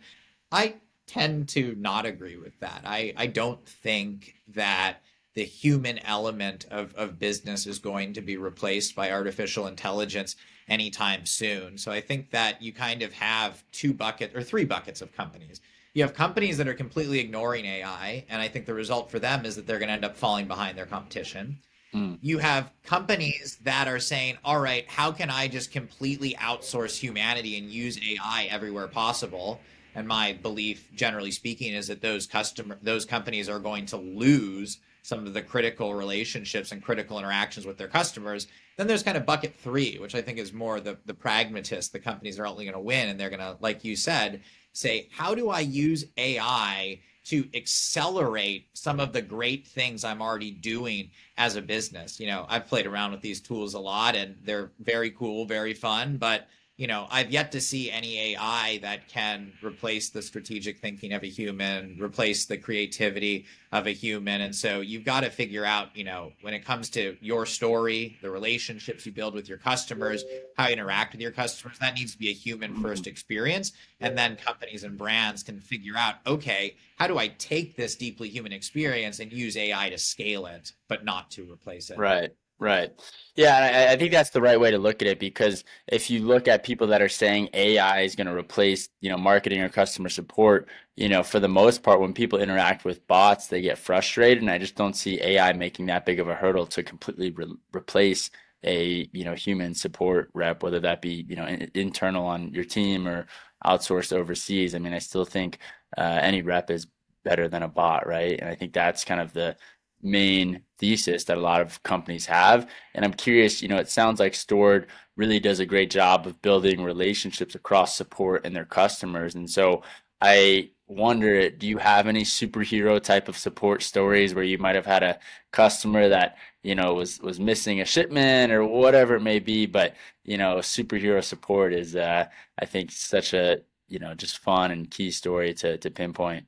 I 0.50 0.74
tend 1.06 1.48
to 1.50 1.74
not 1.78 2.04
agree 2.04 2.36
with 2.36 2.58
that. 2.60 2.82
I 2.84 3.14
I 3.16 3.26
don't 3.26 3.64
think 3.66 4.34
that 4.48 4.98
the 5.34 5.44
human 5.44 5.98
element 6.00 6.66
of, 6.70 6.94
of 6.94 7.18
business 7.18 7.66
is 7.66 7.78
going 7.78 8.12
to 8.12 8.20
be 8.20 8.36
replaced 8.36 8.94
by 8.94 9.10
artificial 9.10 9.66
intelligence 9.66 10.36
anytime 10.68 11.24
soon. 11.24 11.78
So 11.78 11.90
I 11.90 12.02
think 12.02 12.30
that 12.32 12.60
you 12.60 12.70
kind 12.72 13.02
of 13.02 13.14
have 13.14 13.64
two 13.72 13.94
buckets 13.94 14.34
or 14.34 14.42
three 14.42 14.66
buckets 14.66 15.00
of 15.00 15.12
companies 15.12 15.62
you 15.94 16.02
have 16.02 16.14
companies 16.14 16.56
that 16.58 16.68
are 16.68 16.74
completely 16.74 17.18
ignoring 17.20 17.64
AI, 17.64 18.24
and 18.28 18.40
I 18.40 18.48
think 18.48 18.66
the 18.66 18.74
result 18.74 19.10
for 19.10 19.18
them 19.18 19.44
is 19.44 19.56
that 19.56 19.66
they're 19.66 19.78
going 19.78 19.88
to 19.88 19.94
end 19.94 20.04
up 20.04 20.16
falling 20.16 20.48
behind 20.48 20.76
their 20.78 20.86
competition. 20.86 21.58
Mm. 21.94 22.18
You 22.22 22.38
have 22.38 22.72
companies 22.84 23.58
that 23.64 23.86
are 23.86 23.98
saying, 23.98 24.38
all 24.44 24.60
right, 24.60 24.88
how 24.88 25.12
can 25.12 25.28
I 25.28 25.48
just 25.48 25.70
completely 25.70 26.34
outsource 26.34 26.96
humanity 26.96 27.58
and 27.58 27.70
use 27.70 27.98
AI 27.98 28.48
everywhere 28.50 28.88
possible? 28.88 29.60
And 29.94 30.08
my 30.08 30.32
belief, 30.32 30.88
generally 30.94 31.30
speaking, 31.30 31.74
is 31.74 31.88
that 31.88 32.00
those 32.00 32.26
customer 32.26 32.78
those 32.80 33.04
companies 33.04 33.50
are 33.50 33.58
going 33.58 33.84
to 33.86 33.98
lose 33.98 34.78
some 35.02 35.26
of 35.26 35.34
the 35.34 35.42
critical 35.42 35.94
relationships 35.94 36.72
and 36.72 36.82
critical 36.82 37.18
interactions 37.18 37.66
with 37.66 37.76
their 37.76 37.88
customers. 37.88 38.46
Then 38.78 38.86
there's 38.86 39.02
kind 39.02 39.18
of 39.18 39.26
bucket 39.26 39.54
three, 39.54 39.98
which 39.98 40.14
I 40.14 40.22
think 40.22 40.38
is 40.38 40.54
more 40.54 40.80
the 40.80 40.96
the 41.04 41.12
pragmatist. 41.12 41.92
The 41.92 41.98
companies 41.98 42.38
are 42.38 42.46
only 42.46 42.64
going 42.64 42.74
to 42.74 42.80
win, 42.80 43.10
and 43.10 43.20
they're 43.20 43.28
going 43.28 43.40
to, 43.40 43.58
like 43.60 43.84
you 43.84 43.96
said, 43.96 44.40
say, 44.72 45.08
how 45.10 45.34
do 45.34 45.50
I 45.50 45.60
use 45.60 46.04
AI 46.16 47.00
to 47.24 47.48
accelerate 47.54 48.66
some 48.74 48.98
of 48.98 49.12
the 49.12 49.22
great 49.22 49.66
things 49.66 50.04
I'm 50.04 50.20
already 50.20 50.50
doing 50.50 51.10
as 51.38 51.56
a 51.56 51.62
business. 51.62 52.18
You 52.18 52.26
know, 52.26 52.46
I've 52.48 52.66
played 52.66 52.86
around 52.86 53.12
with 53.12 53.20
these 53.20 53.40
tools 53.40 53.74
a 53.74 53.78
lot 53.78 54.16
and 54.16 54.36
they're 54.42 54.72
very 54.80 55.10
cool, 55.10 55.44
very 55.44 55.74
fun, 55.74 56.16
but 56.16 56.48
you 56.82 56.88
know, 56.88 57.06
I've 57.12 57.30
yet 57.30 57.52
to 57.52 57.60
see 57.60 57.92
any 57.92 58.34
AI 58.34 58.80
that 58.82 59.06
can 59.06 59.52
replace 59.62 60.10
the 60.10 60.20
strategic 60.20 60.80
thinking 60.80 61.12
of 61.12 61.22
a 61.22 61.28
human, 61.28 61.96
replace 62.00 62.46
the 62.46 62.56
creativity 62.56 63.46
of 63.70 63.86
a 63.86 63.92
human. 63.92 64.40
And 64.40 64.52
so 64.52 64.80
you've 64.80 65.04
got 65.04 65.20
to 65.20 65.30
figure 65.30 65.64
out, 65.64 65.96
you 65.96 66.02
know, 66.02 66.32
when 66.40 66.54
it 66.54 66.64
comes 66.64 66.90
to 66.90 67.16
your 67.20 67.46
story, 67.46 68.18
the 68.20 68.32
relationships 68.32 69.06
you 69.06 69.12
build 69.12 69.32
with 69.32 69.48
your 69.48 69.58
customers, 69.58 70.24
how 70.56 70.66
you 70.66 70.72
interact 70.72 71.12
with 71.12 71.20
your 71.20 71.30
customers, 71.30 71.78
that 71.78 71.94
needs 71.94 72.14
to 72.14 72.18
be 72.18 72.30
a 72.30 72.34
human 72.34 72.74
first 72.82 73.06
experience. 73.06 73.70
And 74.00 74.18
then 74.18 74.34
companies 74.34 74.82
and 74.82 74.98
brands 74.98 75.44
can 75.44 75.60
figure 75.60 75.94
out, 75.96 76.16
okay, 76.26 76.74
how 76.96 77.06
do 77.06 77.16
I 77.16 77.28
take 77.28 77.76
this 77.76 77.94
deeply 77.94 78.28
human 78.28 78.52
experience 78.52 79.20
and 79.20 79.32
use 79.32 79.56
AI 79.56 79.88
to 79.90 79.98
scale 79.98 80.46
it, 80.46 80.72
but 80.88 81.04
not 81.04 81.30
to 81.30 81.48
replace 81.48 81.90
it? 81.90 81.96
Right. 81.96 82.32
Right. 82.62 82.92
Yeah, 83.34 83.88
I, 83.88 83.92
I 83.94 83.96
think 83.96 84.12
that's 84.12 84.30
the 84.30 84.40
right 84.40 84.60
way 84.60 84.70
to 84.70 84.78
look 84.78 85.02
at 85.02 85.08
it 85.08 85.18
because 85.18 85.64
if 85.88 86.10
you 86.10 86.20
look 86.20 86.46
at 86.46 86.62
people 86.62 86.86
that 86.88 87.02
are 87.02 87.08
saying 87.08 87.48
AI 87.54 88.02
is 88.02 88.14
going 88.14 88.28
to 88.28 88.36
replace, 88.36 88.88
you 89.00 89.10
know, 89.10 89.16
marketing 89.16 89.60
or 89.62 89.68
customer 89.68 90.08
support, 90.08 90.68
you 90.96 91.08
know, 91.08 91.24
for 91.24 91.40
the 91.40 91.48
most 91.48 91.82
part, 91.82 91.98
when 92.00 92.12
people 92.12 92.38
interact 92.38 92.84
with 92.84 93.04
bots, 93.08 93.48
they 93.48 93.60
get 93.60 93.78
frustrated, 93.78 94.42
and 94.42 94.50
I 94.50 94.58
just 94.58 94.76
don't 94.76 94.94
see 94.94 95.20
AI 95.20 95.52
making 95.54 95.86
that 95.86 96.06
big 96.06 96.20
of 96.20 96.28
a 96.28 96.36
hurdle 96.36 96.66
to 96.68 96.84
completely 96.84 97.30
re- 97.32 97.52
replace 97.74 98.30
a 98.64 99.08
you 99.12 99.24
know 99.24 99.34
human 99.34 99.74
support 99.74 100.30
rep, 100.34 100.62
whether 100.62 100.78
that 100.80 101.02
be 101.02 101.26
you 101.28 101.34
know 101.34 101.46
in, 101.46 101.68
internal 101.74 102.24
on 102.26 102.52
your 102.54 102.64
team 102.64 103.08
or 103.08 103.26
outsourced 103.66 104.12
overseas. 104.12 104.74
I 104.74 104.78
mean, 104.78 104.92
I 104.92 104.98
still 105.00 105.24
think 105.24 105.58
uh, 105.98 106.20
any 106.22 106.42
rep 106.42 106.70
is 106.70 106.86
better 107.24 107.48
than 107.48 107.62
a 107.64 107.68
bot, 107.68 108.06
right? 108.06 108.38
And 108.40 108.48
I 108.48 108.54
think 108.54 108.72
that's 108.72 109.04
kind 109.04 109.20
of 109.20 109.32
the 109.32 109.56
main 110.02 110.62
thesis 110.78 111.24
that 111.24 111.36
a 111.38 111.40
lot 111.40 111.60
of 111.60 111.82
companies 111.82 112.26
have. 112.26 112.68
And 112.94 113.04
I'm 113.04 113.14
curious, 113.14 113.62
you 113.62 113.68
know, 113.68 113.76
it 113.78 113.88
sounds 113.88 114.20
like 114.20 114.32
Stord 114.32 114.86
really 115.16 115.40
does 115.40 115.60
a 115.60 115.66
great 115.66 115.90
job 115.90 116.26
of 116.26 116.40
building 116.42 116.82
relationships 116.82 117.54
across 117.54 117.96
support 117.96 118.44
and 118.44 118.54
their 118.56 118.64
customers. 118.64 119.34
And 119.34 119.48
so 119.48 119.82
I 120.20 120.70
wonder, 120.86 121.50
do 121.50 121.66
you 121.66 121.78
have 121.78 122.06
any 122.06 122.22
superhero 122.22 123.00
type 123.02 123.28
of 123.28 123.36
support 123.38 123.82
stories 123.82 124.34
where 124.34 124.44
you 124.44 124.58
might 124.58 124.74
have 124.76 124.86
had 124.86 125.02
a 125.02 125.18
customer 125.52 126.08
that, 126.08 126.36
you 126.62 126.74
know, 126.74 126.94
was 126.94 127.20
was 127.20 127.40
missing 127.40 127.80
a 127.80 127.84
shipment 127.84 128.52
or 128.52 128.64
whatever 128.64 129.16
it 129.16 129.20
may 129.20 129.38
be, 129.38 129.66
but 129.66 129.94
you 130.24 130.36
know, 130.38 130.56
superhero 130.58 131.22
support 131.22 131.72
is 131.72 131.96
uh 131.96 132.26
I 132.58 132.66
think 132.66 132.90
such 132.92 133.34
a, 133.34 133.62
you 133.88 133.98
know, 133.98 134.14
just 134.14 134.38
fun 134.38 134.70
and 134.70 134.90
key 134.90 135.10
story 135.10 135.54
to 135.54 135.78
to 135.78 135.90
pinpoint. 135.90 136.46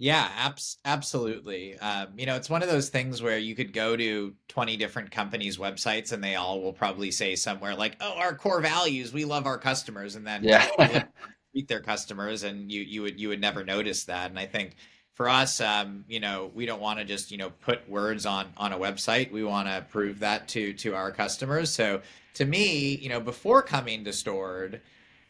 Yeah, 0.00 0.30
abs- 0.36 0.78
absolutely. 0.84 1.76
Um, 1.76 2.10
you 2.16 2.24
know, 2.24 2.36
it's 2.36 2.48
one 2.48 2.62
of 2.62 2.68
those 2.68 2.88
things 2.88 3.20
where 3.20 3.36
you 3.36 3.56
could 3.56 3.72
go 3.72 3.96
to 3.96 4.32
20 4.46 4.76
different 4.76 5.10
companies' 5.10 5.58
websites 5.58 6.12
and 6.12 6.22
they 6.22 6.36
all 6.36 6.62
will 6.62 6.72
probably 6.72 7.10
say 7.10 7.34
somewhere 7.34 7.74
like, 7.74 7.96
oh, 8.00 8.14
our 8.16 8.36
core 8.36 8.60
values, 8.60 9.12
we 9.12 9.24
love 9.24 9.44
our 9.44 9.58
customers. 9.58 10.14
And 10.14 10.24
then 10.24 10.44
yeah. 10.44 10.68
treat 11.52 11.66
their 11.68 11.80
customers 11.80 12.44
and 12.44 12.70
you, 12.70 12.82
you 12.82 13.02
would, 13.02 13.18
you 13.18 13.28
would 13.28 13.40
never 13.40 13.64
notice 13.64 14.04
that. 14.04 14.30
And 14.30 14.38
I 14.38 14.46
think 14.46 14.76
for 15.14 15.28
us, 15.28 15.60
um, 15.60 16.04
you 16.06 16.20
know, 16.20 16.52
we 16.54 16.64
don't 16.64 16.80
want 16.80 17.00
to 17.00 17.04
just, 17.04 17.32
you 17.32 17.38
know, 17.38 17.50
put 17.50 17.88
words 17.90 18.24
on, 18.24 18.52
on 18.56 18.72
a 18.72 18.78
website. 18.78 19.32
We 19.32 19.42
want 19.42 19.66
to 19.66 19.84
prove 19.90 20.20
that 20.20 20.46
to, 20.48 20.74
to 20.74 20.94
our 20.94 21.10
customers. 21.10 21.70
So 21.70 22.02
to 22.34 22.44
me, 22.44 22.94
you 22.94 23.08
know, 23.08 23.18
before 23.18 23.62
coming 23.62 24.04
to 24.04 24.10
Stord, 24.10 24.78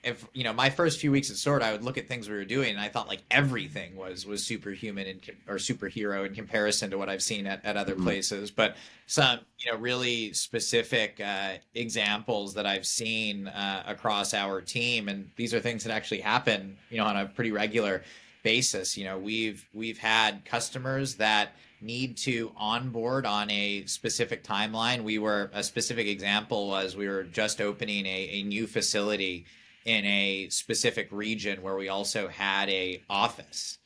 if 0.05 0.27
you 0.33 0.45
know 0.45 0.53
my 0.53 0.71
first 0.71 1.01
few 1.01 1.11
weeks 1.11 1.31
at 1.31 1.37
Stord, 1.37 1.63
I 1.63 1.73
would 1.73 1.83
look 1.83 1.99
at 1.99 2.07
things 2.07 2.29
we 2.29 2.37
were 2.37 2.45
doing, 2.45 2.71
and 2.71 2.81
I 2.81 2.89
thought 2.89 3.09
like 3.09 3.23
everything 3.31 3.97
was 3.97 4.27
was 4.27 4.45
superhuman 4.45 5.07
in, 5.07 5.21
or 5.49 5.57
superhero 5.57 6.27
in 6.27 6.35
comparison 6.35 6.91
to 6.91 6.99
what 6.99 7.09
I've 7.09 7.23
seen 7.23 7.47
at, 7.47 7.65
at 7.65 7.77
other 7.77 7.95
mm-hmm. 7.95 8.05
places. 8.05 8.51
But 8.51 8.77
some 9.07 9.41
you 9.59 9.73
know 9.73 9.79
really 9.79 10.33
specific 10.33 11.21
uh, 11.21 11.55
examples 11.75 12.55
that 12.55 12.67
I've 12.67 12.87
seen 12.87 13.49
uh, 13.49 13.83
across 13.87 14.35
our 14.35 14.61
team, 14.61 15.09
and 15.09 15.31
these 15.37 15.53
are 15.53 15.61
things 15.61 15.85
that 15.85 15.93
actually 15.93 16.21
happen 16.21 16.77
you 16.91 16.99
know 16.99 17.05
on 17.05 17.17
a 17.17 17.27
pretty 17.27 17.51
regular 17.51 18.03
basis. 18.45 18.97
You 18.97 19.05
know 19.05 19.19
we've 19.19 19.67
we've 19.75 19.99
had 19.99 20.45
customers 20.45 21.17
that 21.17 21.53
need 21.81 22.17
to 22.17 22.53
onboard 22.57 23.27
on 23.27 23.51
a 23.51 23.85
specific 23.87 24.45
timeline. 24.45 25.03
We 25.03 25.19
were 25.19 25.51
a 25.53 25.63
specific 25.63 26.07
example 26.07 26.69
was 26.69 26.97
we 26.97 27.09
were 27.09 27.25
just 27.25 27.61
opening 27.61 28.07
a, 28.07 28.29
a 28.33 28.43
new 28.43 28.67
facility 28.67 29.47
in 29.89 30.05
a 30.05 30.49
specific 30.51 31.09
region 31.11 31.63
where 31.63 31.75
we 31.75 31.89
also 31.89 32.29
had 32.29 32.69
a 32.69 33.03
office 33.09 33.79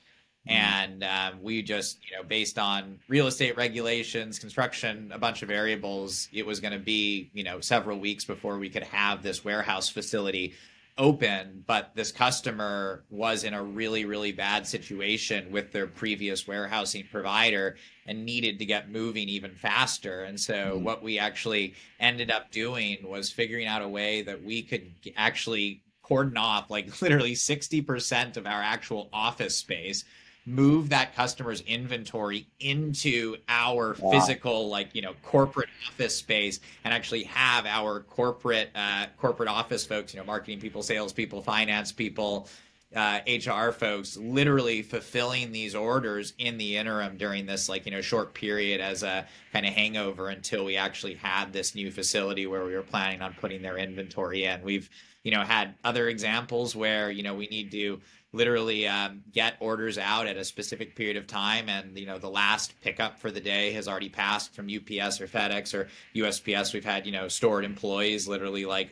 mm-hmm. 0.49 0.57
and 0.57 1.05
um, 1.05 1.41
we 1.41 1.63
just 1.63 1.99
you 2.11 2.17
know 2.17 2.25
based 2.25 2.59
on 2.59 2.99
real 3.09 3.29
estate 3.29 3.57
regulations 3.57 4.41
construction 4.41 5.13
a 5.15 5.19
bunch 5.19 5.43
of 5.43 5.49
variables 5.49 6.29
it 6.33 6.45
was 6.45 6.59
going 6.59 6.73
to 6.73 6.81
be 6.81 7.31
you 7.33 7.45
know 7.45 7.61
several 7.61 8.01
weeks 8.01 8.25
before 8.25 8.59
we 8.59 8.69
could 8.69 8.83
have 8.83 9.23
this 9.23 9.45
warehouse 9.45 9.89
facility 9.89 10.55
open 10.99 11.63
but 11.69 11.93
this 11.95 12.11
customer 12.11 13.05
was 13.09 13.45
in 13.45 13.55
a 13.55 13.63
really 13.63 14.05
really 14.05 14.33
bad 14.33 14.67
situation 14.67 15.51
with 15.53 15.71
their 15.71 15.87
previous 15.87 16.49
warehousing 16.49 17.05
provider 17.13 17.77
and 18.07 18.27
needed 18.27 18.59
to 18.59 18.67
get 18.67 18.91
moving 18.91 19.29
even 19.29 19.55
faster 19.55 20.25
and 20.25 20.39
so 20.39 20.53
mm-hmm. 20.53 20.85
what 20.85 21.01
we 21.01 21.17
actually 21.17 21.75
ended 22.01 22.31
up 22.31 22.51
doing 22.51 22.99
was 23.05 23.31
figuring 23.31 23.69
out 23.69 23.81
a 23.83 23.89
way 23.89 24.21
that 24.21 24.43
we 24.43 24.63
could 24.63 24.93
actually 25.17 25.82
cordon 26.03 26.37
off 26.37 26.71
like 26.71 27.01
literally 27.03 27.35
60% 27.35 28.37
of 28.37 28.47
our 28.47 28.63
actual 28.63 29.09
office 29.13 29.57
space 29.57 30.05
move 30.45 30.89
that 30.89 31.15
customer's 31.15 31.61
inventory 31.63 32.47
into 32.59 33.37
our 33.49 33.95
wow. 34.01 34.11
physical 34.11 34.69
like 34.69 34.93
you 34.93 35.01
know 35.01 35.15
corporate 35.23 35.69
office 35.87 36.17
space 36.17 36.59
and 36.85 36.93
actually 36.93 37.23
have 37.23 37.65
our 37.65 38.01
corporate 38.01 38.69
uh, 38.75 39.07
corporate 39.19 39.49
office 39.49 39.87
folks 39.87 40.13
you 40.13 40.19
know 40.19 40.27
marketing 40.27 40.59
people 40.59 40.83
sales 40.83 41.13
people 41.13 41.41
finance 41.41 41.93
people 41.93 42.49
uh, 42.95 43.21
hr 43.27 43.71
folks 43.71 44.17
literally 44.17 44.83
fulfilling 44.83 45.53
these 45.53 45.75
orders 45.75 46.35
in 46.39 46.59
the 46.59 46.77
interim 46.77 47.17
during 47.17 47.47
this 47.47 47.69
like 47.69 47.87
you 47.87 47.93
know 47.93 48.01
short 48.01 48.35
period 48.35 48.81
as 48.81 49.03
a 49.03 49.27
kind 49.53 49.67
of 49.67 49.73
hangover 49.73 50.29
until 50.29 50.65
we 50.65 50.77
actually 50.77 51.15
had 51.15 51.53
this 51.53 51.75
new 51.75 51.91
facility 51.91 52.47
where 52.47 52.65
we 52.65 52.75
were 52.75 52.83
planning 52.83 53.23
on 53.23 53.35
putting 53.41 53.63
their 53.63 53.79
inventory 53.79 54.45
in. 54.45 54.63
We've 54.63 54.89
you 55.23 55.31
know 55.31 55.43
had 55.43 55.75
other 55.85 56.09
examples 56.09 56.75
where 56.75 57.11
you 57.11 57.23
know 57.23 57.35
we 57.35 57.47
need 57.47 57.71
to 57.73 58.01
literally 58.33 58.89
um, 58.89 59.23
get 59.31 59.57
orders 59.61 59.99
out 59.99 60.27
at 60.27 60.37
a 60.37 60.45
specific 60.45 60.97
period 60.97 61.17
of 61.17 61.27
time 61.27 61.69
and 61.69 61.99
you 61.99 62.07
know 62.07 62.19
the 62.19 62.31
last 62.31 62.79
pickup 62.81 63.19
for 63.19 63.31
the 63.31 63.41
day 63.41 63.73
has 63.73 63.89
already 63.89 64.09
passed 64.09 64.55
from 64.55 64.67
ups 64.67 65.21
or 65.21 65.27
fedex 65.27 65.75
or 65.75 65.89
usps 66.15 66.73
we've 66.73 66.85
had 66.85 67.07
you 67.07 67.13
know 67.13 67.27
Stord 67.27 67.65
employees 67.65 68.27
literally 68.27 68.65
like 68.65 68.91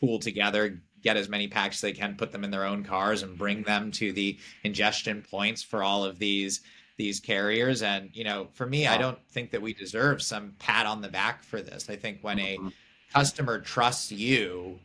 pool 0.00 0.18
together 0.18 0.80
get 1.02 1.16
as 1.16 1.28
many 1.28 1.48
packs 1.48 1.76
as 1.76 1.80
they 1.80 1.92
can 1.92 2.14
put 2.16 2.32
them 2.32 2.44
in 2.44 2.50
their 2.50 2.64
own 2.64 2.84
cars 2.84 3.22
and 3.22 3.38
bring 3.38 3.62
them 3.62 3.90
to 3.90 4.12
the 4.12 4.38
ingestion 4.64 5.24
points 5.30 5.62
for 5.62 5.82
all 5.82 6.04
of 6.04 6.18
these 6.18 6.60
these 6.96 7.18
carriers 7.18 7.82
and 7.82 8.10
you 8.12 8.24
know 8.24 8.48
for 8.52 8.66
me 8.66 8.86
i 8.86 8.98
don't 8.98 9.18
think 9.30 9.50
that 9.50 9.62
we 9.62 9.72
deserve 9.72 10.20
some 10.20 10.52
pat 10.58 10.84
on 10.84 11.00
the 11.00 11.08
back 11.08 11.42
for 11.42 11.62
this 11.62 11.88
i 11.88 11.96
think 11.96 12.18
when 12.20 12.36
mm-hmm. 12.36 12.66
a 12.66 12.72
customer 13.10 13.58
trusts 13.58 14.12
you 14.12 14.78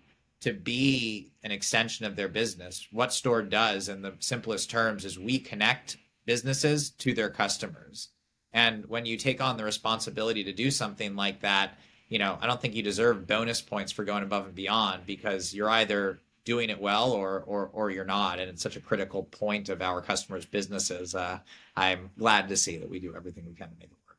to 0.45 0.53
be 0.53 1.31
an 1.43 1.51
extension 1.51 2.05
of 2.05 2.15
their 2.15 2.27
business. 2.27 2.87
What 2.91 3.09
Stord 3.09 3.49
does, 3.49 3.89
in 3.89 4.03
the 4.03 4.13
simplest 4.19 4.69
terms, 4.69 5.03
is 5.03 5.17
we 5.17 5.39
connect 5.39 5.97
businesses 6.27 6.91
to 6.91 7.15
their 7.15 7.31
customers. 7.31 8.09
And 8.53 8.85
when 8.85 9.07
you 9.07 9.17
take 9.17 9.41
on 9.41 9.57
the 9.57 9.63
responsibility 9.63 10.43
to 10.43 10.53
do 10.53 10.69
something 10.69 11.15
like 11.15 11.41
that, 11.41 11.79
you 12.07 12.19
know, 12.19 12.37
I 12.39 12.47
don't 12.47 12.61
think 12.61 12.75
you 12.75 12.83
deserve 12.83 13.27
bonus 13.27 13.61
points 13.61 13.91
for 13.91 14.03
going 14.03 14.23
above 14.23 14.45
and 14.45 14.55
beyond 14.55 15.05
because 15.05 15.53
you're 15.53 15.69
either 15.69 16.19
doing 16.43 16.69
it 16.69 16.79
well 16.79 17.11
or 17.11 17.43
or 17.47 17.69
or 17.73 17.89
you're 17.89 18.05
not. 18.05 18.39
And 18.39 18.49
it's 18.49 18.61
such 18.61 18.75
a 18.75 18.81
critical 18.81 19.23
point 19.23 19.69
of 19.69 19.81
our 19.81 20.01
customers 20.01 20.45
businesses. 20.45 21.15
Uh, 21.15 21.39
i'm 21.75 22.09
glad 22.17 22.47
to 22.47 22.55
see 22.55 22.77
that 22.77 22.89
we 22.89 22.99
do 22.99 23.15
everything 23.15 23.45
we 23.45 23.53
can 23.53 23.69
to 23.69 23.75
make 23.75 23.89
it 23.89 23.97
work. 24.07 24.17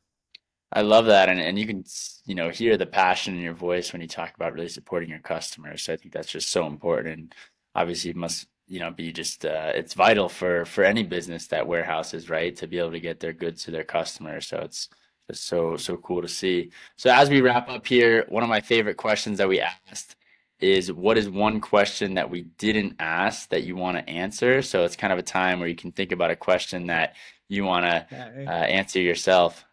I 0.73 0.83
love 0.83 1.07
that, 1.07 1.29
and 1.29 1.41
and 1.41 1.59
you 1.59 1.67
can 1.67 1.85
you 2.27 2.35
know 2.35 2.51
hear 2.51 2.77
the 2.77 2.87
passion 2.87 3.37
in 3.37 3.43
your 3.43 3.55
voice 3.55 3.93
when 3.93 4.03
you 4.03 4.09
talk 4.09 4.35
about 4.35 4.53
really 4.53 4.69
supporting 4.69 5.09
your 5.09 5.21
customers. 5.21 5.83
So 5.83 5.93
I 5.93 5.97
think 5.97 6.13
that's 6.13 6.31
just 6.31 6.51
so 6.51 6.67
important, 6.67 7.19
and 7.19 7.35
obviously 7.75 8.11
it 8.11 8.17
must 8.17 8.49
you 8.67 8.81
know 8.81 8.91
be 8.91 9.13
just 9.13 9.47
uh, 9.47 9.73
it's 9.75 9.95
vital 9.95 10.29
for 10.29 10.65
for 10.65 10.85
any 10.85 11.05
business 11.05 11.47
that 11.49 11.69
warehouses 11.69 12.29
right 12.29 12.55
to 12.57 12.67
be 12.67 12.79
able 12.79 12.91
to 12.93 13.01
get 13.01 13.21
their 13.21 13.33
goods 13.33 13.65
to 13.65 13.71
their 13.71 13.85
customers. 13.85 14.49
So 14.49 14.59
it's 14.59 14.89
just 15.31 15.47
so 15.47 15.77
so 15.77 15.97
cool 15.97 16.23
to 16.23 16.29
see. 16.29 16.71
So 16.97 17.11
as 17.11 17.31
we 17.31 17.41
wrap 17.41 17.69
up 17.69 17.87
here, 17.87 18.25
one 18.29 18.43
of 18.43 18.49
my 18.49 18.61
favorite 18.61 18.97
questions 18.97 19.39
that 19.39 19.49
we 19.49 19.61
asked 19.61 20.17
is 20.61 20.91
what 20.91 21.19
is 21.19 21.29
one 21.29 21.61
question 21.61 22.15
that 22.15 22.31
we 22.31 22.43
didn't 22.59 22.97
ask 22.99 23.51
that 23.51 23.65
you 23.65 23.77
want 23.77 23.99
to 23.99 24.09
answer? 24.09 24.63
So 24.63 24.85
it's 24.85 24.97
kind 24.97 25.13
of 25.13 25.19
a 25.19 25.23
time 25.23 25.59
where 25.59 25.69
you 25.69 25.75
can 25.75 25.93
think 25.93 26.13
about 26.13 26.31
a 26.31 26.37
question 26.37 26.87
that 26.87 27.15
you 27.49 27.65
want 27.65 27.85
to 27.85 28.07
uh, 28.47 28.51
answer 28.51 29.01
yourself. 29.01 29.65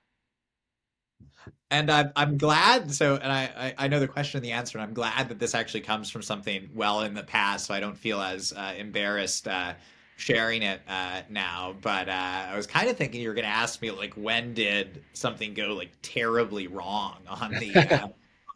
And 1.71 1.89
I'm, 1.89 2.11
I'm 2.15 2.37
glad. 2.37 2.93
So, 2.93 3.15
and 3.15 3.31
I, 3.31 3.73
I 3.77 3.87
know 3.87 3.99
the 3.99 4.07
question 4.07 4.37
and 4.37 4.45
the 4.45 4.51
answer, 4.51 4.77
and 4.77 4.85
I'm 4.85 4.93
glad 4.93 5.29
that 5.29 5.39
this 5.39 5.55
actually 5.55 5.81
comes 5.81 6.09
from 6.09 6.21
something 6.21 6.69
well 6.75 7.01
in 7.01 7.15
the 7.15 7.23
past, 7.23 7.65
so 7.65 7.73
I 7.73 7.79
don't 7.79 7.97
feel 7.97 8.21
as 8.21 8.53
uh, 8.53 8.73
embarrassed 8.77 9.47
uh, 9.47 9.73
sharing 10.15 10.61
it 10.61 10.81
uh, 10.87 11.21
now. 11.29 11.75
But 11.81 12.09
uh, 12.09 12.45
I 12.51 12.55
was 12.55 12.67
kind 12.67 12.89
of 12.89 12.97
thinking 12.97 13.21
you 13.21 13.29
were 13.29 13.33
going 13.33 13.45
to 13.45 13.49
ask 13.49 13.81
me, 13.81 13.91
like, 13.91 14.13
when 14.13 14.53
did 14.53 15.03
something 15.13 15.53
go 15.53 15.73
like 15.73 15.91
terribly 16.01 16.67
wrong 16.67 17.17
on 17.27 17.51
the 17.51 17.75
uh, 17.75 18.07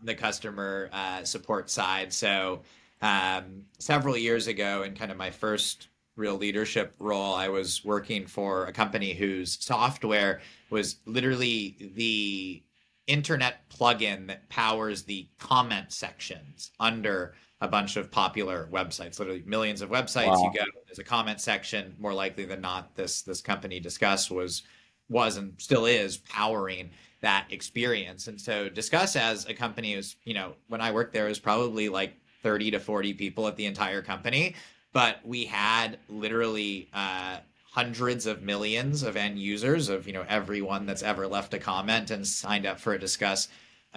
the 0.04 0.16
customer 0.16 0.90
uh, 0.94 1.24
support 1.24 1.70
side. 1.70 2.14
So 2.14 2.62
um, 3.02 3.64
several 3.80 4.18
years 4.18 4.48
ago, 4.48 4.84
in 4.84 4.96
kind 4.96 5.12
of 5.12 5.18
my 5.18 5.32
first 5.32 5.88
real 6.16 6.36
leadership 6.36 6.94
role, 7.00 7.34
I 7.34 7.48
was 7.48 7.84
working 7.86 8.26
for 8.26 8.66
a 8.66 8.74
company 8.74 9.14
whose 9.14 9.58
software 9.64 10.42
was 10.70 10.98
literally 11.06 11.92
the 11.96 12.64
internet 13.08 13.70
plugin 13.70 14.28
that 14.28 14.50
powers 14.50 15.04
the 15.04 15.28
comment 15.40 15.92
sections 15.92 16.72
under 16.80 17.36
a 17.62 17.68
bunch 17.68 17.98
of 17.98 18.12
popular 18.12 18.70
websites 18.72 19.20
literally 19.20 19.44
millions 19.46 19.82
of 19.82 19.90
websites 19.90 20.28
wow. 20.28 20.44
you 20.44 20.60
go 20.60 20.66
there's 20.86 21.00
a 21.00 21.04
comment 21.04 21.42
section 21.42 21.96
more 22.00 22.14
likely 22.14 22.46
than 22.46 22.62
not 22.62 22.96
this 22.96 23.22
this 23.22 23.42
company 23.42 23.82
Disqus 23.82 24.30
was 24.30 24.64
was 25.10 25.38
and 25.38 25.54
still 25.58 25.86
is 25.86 26.18
powering 26.18 26.90
that 27.22 27.48
experience. 27.50 28.28
And 28.28 28.40
so 28.40 28.70
Disqus 28.70 29.16
as 29.16 29.46
a 29.46 29.54
company 29.54 29.94
is, 29.94 30.16
you 30.24 30.34
know, 30.34 30.54
when 30.68 30.82
I 30.82 30.92
worked 30.92 31.14
there 31.14 31.26
was 31.26 31.40
probably 31.40 31.90
like 31.90 32.14
30 32.44 32.72
to 32.72 32.80
40 32.80 33.14
people 33.14 33.48
at 33.48 33.56
the 33.56 33.66
entire 33.66 34.02
company, 34.02 34.56
but 34.94 35.20
we 35.26 35.46
had 35.46 35.98
literally 36.10 36.90
uh, 36.94 37.38
hundreds 37.64 38.26
of 38.26 38.44
millions 38.44 39.04
of 39.04 39.16
end 39.16 39.40
users 39.40 39.90
of, 39.90 40.08
you 40.08 40.14
know, 40.14 40.26
everyone 40.30 40.86
that's 40.86 41.04
ever 41.04 41.28
left 41.28 41.54
a 41.54 41.60
comment 41.60 42.12
and 42.12 42.26
signed 42.28 42.66
up 42.66 42.80
for 42.80 42.94
a 42.94 43.00
Disqus 43.00 43.48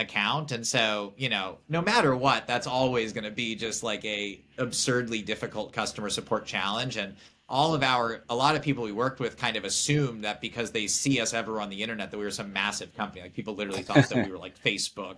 account. 0.01 0.53
And 0.53 0.67
so 0.67 1.13
you 1.17 1.29
know 1.29 1.59
no 1.69 1.81
matter 1.83 2.17
what 2.17 2.47
that's 2.47 2.67
always 2.67 3.13
going 3.13 3.25
to 3.25 3.31
be 3.31 3.55
just 3.55 3.83
like 3.83 4.05
a 4.05 4.41
absurdly 4.59 5.23
difficult 5.23 5.73
customer 5.73 6.11
support 6.11 6.47
challenge. 6.47 6.97
And 6.97 7.15
all 7.49 7.75
of 7.75 7.83
our 7.83 8.23
a 8.31 8.35
lot 8.35 8.55
of 8.55 8.63
people 8.63 8.85
we 8.85 8.93
worked 8.93 9.21
with 9.21 9.37
kind 9.37 9.57
of 9.57 9.65
assumed 9.65 10.25
that 10.25 10.41
because 10.41 10.71
they 10.71 10.87
see 10.87 11.21
us 11.21 11.35
ever 11.35 11.61
on 11.61 11.69
the 11.69 11.83
internet 11.83 12.11
that 12.11 12.17
we 12.17 12.25
were 12.25 12.31
some 12.31 12.53
massive 12.53 12.95
company. 12.97 13.23
Like 13.23 13.35
people 13.35 13.55
literally 13.55 13.83
thought 13.83 14.09
that 14.09 14.25
we 14.25 14.31
were 14.31 14.39
like 14.39 14.59
facebook 14.63 15.17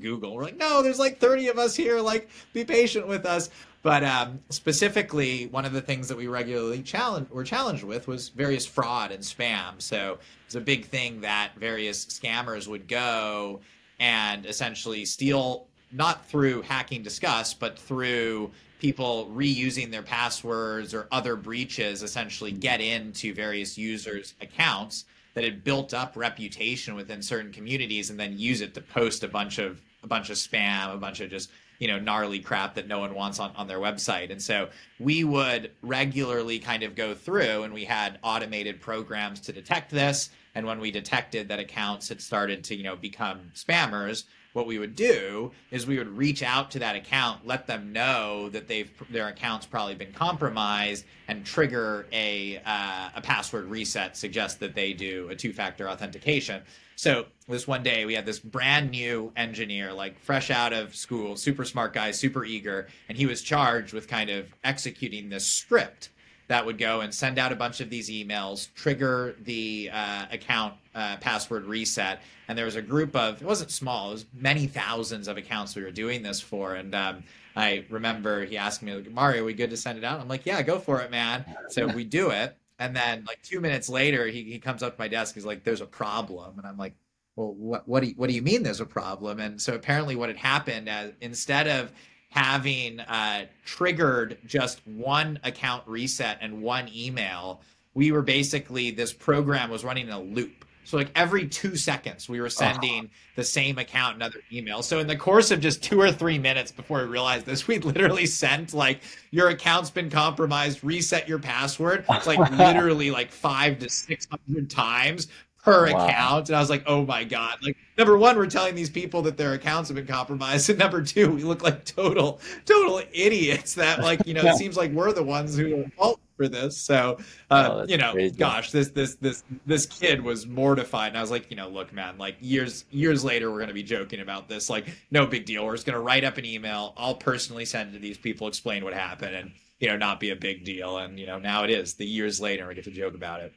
google. 0.00 0.34
We're 0.34 0.44
like 0.44 0.56
no 0.56 0.82
there's 0.82 0.98
like 0.98 1.18
30 1.18 1.48
of 1.48 1.58
us 1.58 1.76
here. 1.76 2.00
Like 2.00 2.30
be 2.52 2.64
patient 2.64 3.06
with 3.06 3.26
us. 3.26 3.50
But 3.82 4.04
um, 4.04 4.40
specifically 4.50 5.46
one 5.46 5.64
of 5.64 5.72
the 5.72 5.80
things 5.80 6.08
that 6.08 6.16
we 6.16 6.26
regularly 6.26 6.82
challenge 6.82 7.30
were 7.30 7.44
challenged 7.44 7.84
with 7.84 8.08
was 8.08 8.28
various 8.28 8.66
fraud 8.66 9.10
and 9.10 9.22
spam. 9.22 9.80
So 9.80 10.18
it's 10.46 10.54
a 10.54 10.60
big 10.60 10.86
thing 10.86 11.22
that 11.22 11.52
various 11.56 12.04
scammers 12.06 12.68
would 12.68 12.88
go 12.88 13.60
and 14.00 14.44
essentially 14.46 15.04
steal 15.04 15.68
not 15.92 16.26
through 16.26 16.62
hacking 16.62 17.04
Disqus 17.04 17.54
but 17.56 17.78
through 17.78 18.50
people 18.80 19.30
reusing 19.32 19.90
their 19.90 20.02
passwords 20.02 20.94
or 20.94 21.06
other 21.12 21.36
breaches 21.36 22.02
essentially 22.02 22.50
get 22.50 22.80
into 22.80 23.34
various 23.34 23.76
users' 23.78 24.34
accounts 24.40 25.04
that 25.34 25.44
had 25.44 25.62
built 25.62 25.94
up 25.94 26.16
reputation 26.16 26.94
within 26.94 27.22
certain 27.22 27.52
communities 27.52 28.10
and 28.10 28.18
then 28.18 28.36
use 28.38 28.60
it 28.62 28.74
to 28.74 28.80
post 28.80 29.22
a 29.22 29.28
bunch 29.28 29.58
of 29.58 29.80
a 30.02 30.06
bunch 30.06 30.30
of 30.30 30.36
spam, 30.36 30.94
a 30.94 30.96
bunch 30.96 31.20
of 31.20 31.30
just 31.30 31.50
you 31.78 31.88
know 31.88 31.98
gnarly 31.98 32.40
crap 32.40 32.74
that 32.74 32.88
no 32.88 32.98
one 32.98 33.14
wants 33.14 33.38
on, 33.38 33.52
on 33.56 33.66
their 33.66 33.78
website. 33.78 34.30
And 34.30 34.40
so 34.40 34.68
we 34.98 35.24
would 35.24 35.70
regularly 35.82 36.58
kind 36.58 36.82
of 36.82 36.94
go 36.94 37.14
through 37.14 37.62
and 37.62 37.72
we 37.72 37.84
had 37.84 38.18
automated 38.22 38.80
programs 38.80 39.40
to 39.40 39.52
detect 39.52 39.90
this. 39.90 40.30
And 40.54 40.66
when 40.66 40.80
we 40.80 40.90
detected 40.90 41.48
that 41.48 41.58
accounts 41.58 42.08
had 42.08 42.20
started 42.20 42.64
to, 42.64 42.74
you 42.74 42.82
know, 42.82 42.96
become 42.96 43.52
spammers, 43.54 44.24
what 44.52 44.66
we 44.66 44.78
would 44.78 44.96
do 44.96 45.52
is 45.70 45.86
we 45.86 45.98
would 45.98 46.08
reach 46.08 46.42
out 46.42 46.70
to 46.72 46.78
that 46.80 46.96
account, 46.96 47.46
let 47.46 47.66
them 47.66 47.92
know 47.92 48.48
that 48.50 48.66
they've 48.66 48.90
their 49.10 49.28
account's 49.28 49.66
probably 49.66 49.94
been 49.94 50.12
compromised, 50.12 51.04
and 51.28 51.44
trigger 51.44 52.06
a 52.12 52.60
uh, 52.66 53.10
a 53.14 53.20
password 53.20 53.66
reset. 53.66 54.16
Suggest 54.16 54.58
that 54.60 54.74
they 54.74 54.92
do 54.92 55.28
a 55.28 55.36
two 55.36 55.52
factor 55.52 55.88
authentication. 55.88 56.62
So 56.96 57.26
this 57.48 57.66
one 57.66 57.82
day 57.82 58.04
we 58.04 58.14
had 58.14 58.26
this 58.26 58.38
brand 58.38 58.90
new 58.90 59.32
engineer, 59.36 59.92
like 59.92 60.18
fresh 60.18 60.50
out 60.50 60.72
of 60.72 60.94
school, 60.94 61.36
super 61.36 61.64
smart 61.64 61.94
guy, 61.94 62.10
super 62.10 62.44
eager, 62.44 62.88
and 63.08 63.16
he 63.16 63.26
was 63.26 63.40
charged 63.40 63.94
with 63.94 64.06
kind 64.06 64.28
of 64.28 64.52
executing 64.64 65.30
this 65.30 65.46
script 65.46 66.10
that 66.50 66.66
would 66.66 66.78
go 66.78 67.00
and 67.00 67.14
send 67.14 67.38
out 67.38 67.52
a 67.52 67.54
bunch 67.54 67.80
of 67.80 67.90
these 67.90 68.10
emails, 68.10 68.74
trigger 68.74 69.36
the 69.44 69.88
uh, 69.92 70.26
account 70.32 70.74
uh, 70.96 71.16
password 71.18 71.64
reset. 71.64 72.22
And 72.48 72.58
there 72.58 72.64
was 72.64 72.74
a 72.74 72.82
group 72.82 73.14
of, 73.14 73.40
it 73.40 73.44
wasn't 73.46 73.70
small, 73.70 74.08
it 74.08 74.14
was 74.14 74.26
many 74.34 74.66
thousands 74.66 75.28
of 75.28 75.36
accounts 75.36 75.76
we 75.76 75.84
were 75.84 75.92
doing 75.92 76.24
this 76.24 76.40
for. 76.40 76.74
And 76.74 76.92
um, 76.92 77.22
I 77.54 77.84
remember 77.88 78.44
he 78.44 78.58
asked 78.58 78.82
me, 78.82 79.00
Mario, 79.12 79.42
are 79.42 79.44
we 79.44 79.54
good 79.54 79.70
to 79.70 79.76
send 79.76 79.96
it 79.96 80.02
out? 80.02 80.18
I'm 80.18 80.26
like, 80.26 80.44
yeah, 80.44 80.60
go 80.62 80.80
for 80.80 81.00
it, 81.02 81.12
man. 81.12 81.44
So 81.68 81.86
we 81.86 82.02
do 82.02 82.30
it. 82.30 82.56
And 82.80 82.96
then 82.96 83.24
like 83.28 83.40
two 83.42 83.60
minutes 83.60 83.88
later, 83.88 84.26
he, 84.26 84.42
he 84.42 84.58
comes 84.58 84.82
up 84.82 84.96
to 84.96 85.00
my 85.00 85.06
desk. 85.06 85.36
He's 85.36 85.46
like, 85.46 85.62
there's 85.62 85.82
a 85.82 85.86
problem. 85.86 86.58
And 86.58 86.66
I'm 86.66 86.76
like, 86.76 86.94
well, 87.36 87.54
what, 87.54 87.86
what 87.86 88.00
do 88.00 88.08
you, 88.08 88.14
what 88.16 88.28
do 88.28 88.34
you 88.34 88.42
mean 88.42 88.64
there's 88.64 88.80
a 88.80 88.86
problem? 88.86 89.38
And 89.38 89.62
so 89.62 89.74
apparently 89.76 90.16
what 90.16 90.28
had 90.28 90.38
happened 90.38 90.88
as 90.88 91.12
instead 91.20 91.68
of 91.68 91.92
having 92.30 93.00
uh, 93.00 93.44
triggered 93.64 94.38
just 94.46 94.86
one 94.86 95.38
account 95.44 95.82
reset 95.86 96.38
and 96.40 96.62
one 96.62 96.88
email, 96.94 97.60
we 97.94 98.12
were 98.12 98.22
basically 98.22 98.90
this 98.90 99.12
program 99.12 99.70
was 99.70 99.84
running 99.84 100.06
in 100.06 100.12
a 100.12 100.20
loop. 100.20 100.64
So 100.84 100.96
like 100.96 101.10
every 101.14 101.46
two 101.46 101.76
seconds, 101.76 102.28
we 102.28 102.40
were 102.40 102.48
sending 102.48 103.00
uh-huh. 103.00 103.32
the 103.36 103.44
same 103.44 103.78
account 103.78 104.16
another 104.16 104.40
email. 104.52 104.82
So 104.82 104.98
in 104.98 105.06
the 105.06 105.14
course 105.14 105.50
of 105.50 105.60
just 105.60 105.84
two 105.84 106.00
or 106.00 106.10
three 106.10 106.38
minutes 106.38 106.72
before 106.72 107.02
we 107.02 107.08
realized 107.08 107.46
this, 107.46 107.68
we 107.68 107.78
literally 107.78 108.26
sent 108.26 108.74
like 108.74 109.02
your 109.30 109.50
account's 109.50 109.90
been 109.90 110.10
compromised, 110.10 110.82
reset 110.82 111.28
your 111.28 111.38
password. 111.38 112.04
It's 112.08 112.26
like 112.26 112.50
literally 112.58 113.10
like 113.10 113.30
five 113.30 113.78
to 113.80 113.88
six 113.88 114.26
hundred 114.30 114.70
times 114.70 115.28
per 115.62 115.92
wow. 115.92 116.06
account. 116.06 116.48
And 116.48 116.56
I 116.56 116.60
was 116.60 116.70
like, 116.70 116.84
oh 116.86 117.04
my 117.04 117.24
God. 117.24 117.56
Like, 117.62 117.76
number 117.98 118.16
one, 118.16 118.36
we're 118.36 118.46
telling 118.46 118.74
these 118.74 118.90
people 118.90 119.22
that 119.22 119.36
their 119.36 119.52
accounts 119.52 119.88
have 119.88 119.96
been 119.96 120.06
compromised. 120.06 120.70
And 120.70 120.78
number 120.78 121.02
two, 121.02 121.32
we 121.32 121.42
look 121.42 121.62
like 121.62 121.84
total, 121.84 122.40
total 122.64 123.02
idiots 123.12 123.74
that, 123.74 124.00
like, 124.00 124.24
you 124.26 124.34
know, 124.34 124.42
it 124.42 124.54
seems 124.58 124.76
like 124.76 124.92
we're 124.92 125.12
the 125.12 125.22
ones 125.22 125.56
who 125.56 125.80
are 125.80 125.90
fault 125.96 126.20
for 126.36 126.48
this. 126.48 126.78
So, 126.78 127.18
uh, 127.50 127.68
oh, 127.72 127.86
you 127.88 127.96
know, 127.96 128.12
crazy. 128.12 128.36
gosh, 128.36 128.70
this, 128.70 128.90
this, 128.90 129.16
this, 129.16 129.42
this 129.66 129.86
kid 129.86 130.22
was 130.22 130.46
mortified. 130.46 131.08
And 131.08 131.18
I 131.18 131.20
was 131.20 131.30
like, 131.30 131.50
you 131.50 131.56
know, 131.56 131.68
look, 131.68 131.92
man, 131.92 132.18
like 132.18 132.36
years, 132.40 132.84
years 132.90 133.24
later, 133.24 133.50
we're 133.50 133.58
going 133.58 133.68
to 133.68 133.74
be 133.74 133.82
joking 133.82 134.20
about 134.20 134.48
this. 134.48 134.70
Like, 134.70 134.86
no 135.10 135.26
big 135.26 135.44
deal. 135.44 135.66
We're 135.66 135.74
just 135.74 135.86
going 135.86 135.98
to 135.98 136.02
write 136.02 136.24
up 136.24 136.38
an 136.38 136.44
email. 136.44 136.94
I'll 136.96 137.16
personally 137.16 137.64
send 137.64 137.90
it 137.90 137.92
to 137.94 137.98
these 137.98 138.18
people, 138.18 138.46
explain 138.46 138.84
what 138.84 138.94
happened 138.94 139.34
and, 139.34 139.50
you 139.80 139.88
know, 139.88 139.96
not 139.96 140.20
be 140.20 140.30
a 140.30 140.36
big 140.36 140.64
deal. 140.64 140.98
And, 140.98 141.18
you 141.18 141.26
know, 141.26 141.38
now 141.38 141.64
it 141.64 141.70
is 141.70 141.94
the 141.94 142.06
years 142.06 142.40
later, 142.40 142.68
we 142.68 142.74
get 142.74 142.84
to 142.84 142.90
joke 142.90 143.14
about 143.14 143.40
it. 143.40 143.52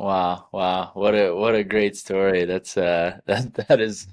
Wow, 0.00 0.48
wow. 0.52 0.92
What 0.94 1.14
a 1.14 1.34
what 1.34 1.54
a 1.54 1.62
great 1.64 1.94
story. 1.96 2.44
That's 2.46 2.76
uh 2.76 3.20
that 3.26 3.52
that 3.68 3.80
is 3.80 4.06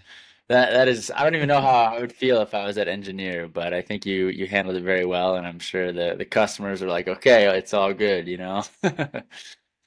that 0.49 0.71
that 0.71 0.87
is 0.89 1.11
I 1.15 1.23
don't 1.23 1.35
even 1.35 1.47
know 1.47 1.61
how 1.61 1.69
I 1.95 1.99
would 1.99 2.11
feel 2.13 2.41
if 2.41 2.53
I 2.53 2.65
was 2.65 2.75
that 2.75 2.87
engineer, 2.89 3.47
but 3.47 3.73
I 3.73 3.81
think 3.81 4.05
you 4.05 4.27
you 4.27 4.47
handled 4.47 4.75
it 4.77 4.83
very 4.83 5.05
well 5.05 5.35
and 5.35 5.47
I'm 5.47 5.59
sure 5.59 5.91
the 5.93 6.15
the 6.17 6.25
customers 6.25 6.81
are 6.83 6.87
like, 6.89 7.07
"Okay, 7.07 7.45
it's 7.57 7.73
all 7.73 7.93
good," 7.93 8.27
you 8.27 8.37
know. 8.37 8.63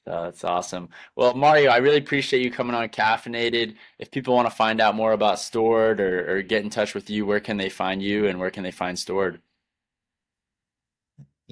So 0.06 0.12
that's 0.24 0.44
awesome. 0.44 0.90
Well, 1.16 1.34
Mario, 1.34 1.70
I 1.70 1.78
really 1.78 1.98
appreciate 1.98 2.42
you 2.42 2.50
coming 2.50 2.74
on 2.76 2.88
Caffeinated. 2.90 3.76
If 3.98 4.10
people 4.10 4.34
want 4.34 4.48
to 4.48 4.54
find 4.56 4.80
out 4.80 4.94
more 4.96 5.12
about 5.12 5.38
Stord 5.38 6.00
or, 6.00 6.38
or 6.38 6.42
get 6.42 6.64
in 6.64 6.70
touch 6.70 6.94
with 6.94 7.10
you, 7.10 7.26
where 7.26 7.40
can 7.40 7.58
they 7.58 7.68
find 7.70 8.02
you 8.02 8.26
and 8.26 8.40
where 8.40 8.50
can 8.50 8.64
they 8.64 8.72
find 8.72 8.98
Stord? 8.98 9.40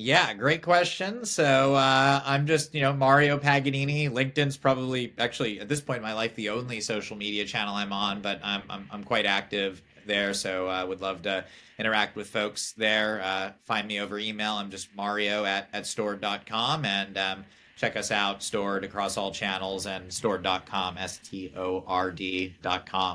Yeah, 0.01 0.33
great 0.33 0.63
question. 0.63 1.25
So 1.25 1.75
uh, 1.75 2.23
I'm 2.25 2.47
just, 2.47 2.73
you 2.73 2.83
know, 2.83 2.93
Mario 2.93 3.37
Paganini. 3.37 4.09
LinkedIn's 4.09 4.57
probably 4.57 5.13
actually 5.19 5.59
at 5.59 5.69
this 5.69 5.81
point 5.81 5.97
in 5.97 6.05
my 6.05 6.13
life 6.13 6.37
the 6.37 6.51
only 6.51 6.81
social 6.81 7.17
media 7.17 7.45
channel 7.45 7.75
I'm 7.75 7.93
on, 7.93 8.23
but 8.23 8.39
I'm 8.45 8.63
I'm, 8.71 8.87
I'm 8.93 9.03
quite 9.03 9.27
active 9.27 9.83
there. 10.07 10.35
So 10.35 10.69
I 10.69 10.83
uh, 10.83 10.87
would 10.87 11.01
love 11.01 11.23
to 11.23 11.45
interact 11.81 12.15
with 12.15 12.29
folks 12.29 12.75
there. 12.75 13.21
Uh, 13.25 13.51
find 13.65 13.89
me 13.89 13.99
over 13.99 14.21
email. 14.21 14.53
I'm 14.53 14.71
just 14.71 14.95
Mario 14.95 15.45
at 15.45 15.69
at 15.73 15.83
stord.com 15.83 16.85
and 16.85 17.19
um, 17.19 17.45
check 17.75 17.97
us 17.97 18.13
out 18.13 18.39
Stord 18.39 18.85
across 18.85 19.17
all 19.17 19.33
channels 19.33 19.87
and 19.87 20.09
stord.com 20.13 20.97
s-t-o-r-d.com 20.97 21.75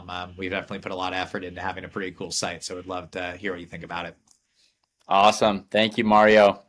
um, 0.09 0.33
we've 0.37 0.51
definitely 0.51 0.79
put 0.79 0.91
a 0.91 0.95
lot 0.95 1.13
of 1.13 1.19
effort 1.19 1.45
into 1.45 1.61
having 1.61 1.85
a 1.85 1.87
pretty 1.87 2.11
cool 2.11 2.31
site 2.31 2.61
so 2.61 2.75
would 2.75 2.87
love 2.87 3.09
to 3.11 3.37
hear 3.37 3.51
what 3.51 3.61
you 3.61 3.67
think 3.67 3.83
about 3.83 4.05
it 4.05 4.17
awesome 5.07 5.65
thank 5.69 5.97
you 5.97 6.03
mario 6.05 6.61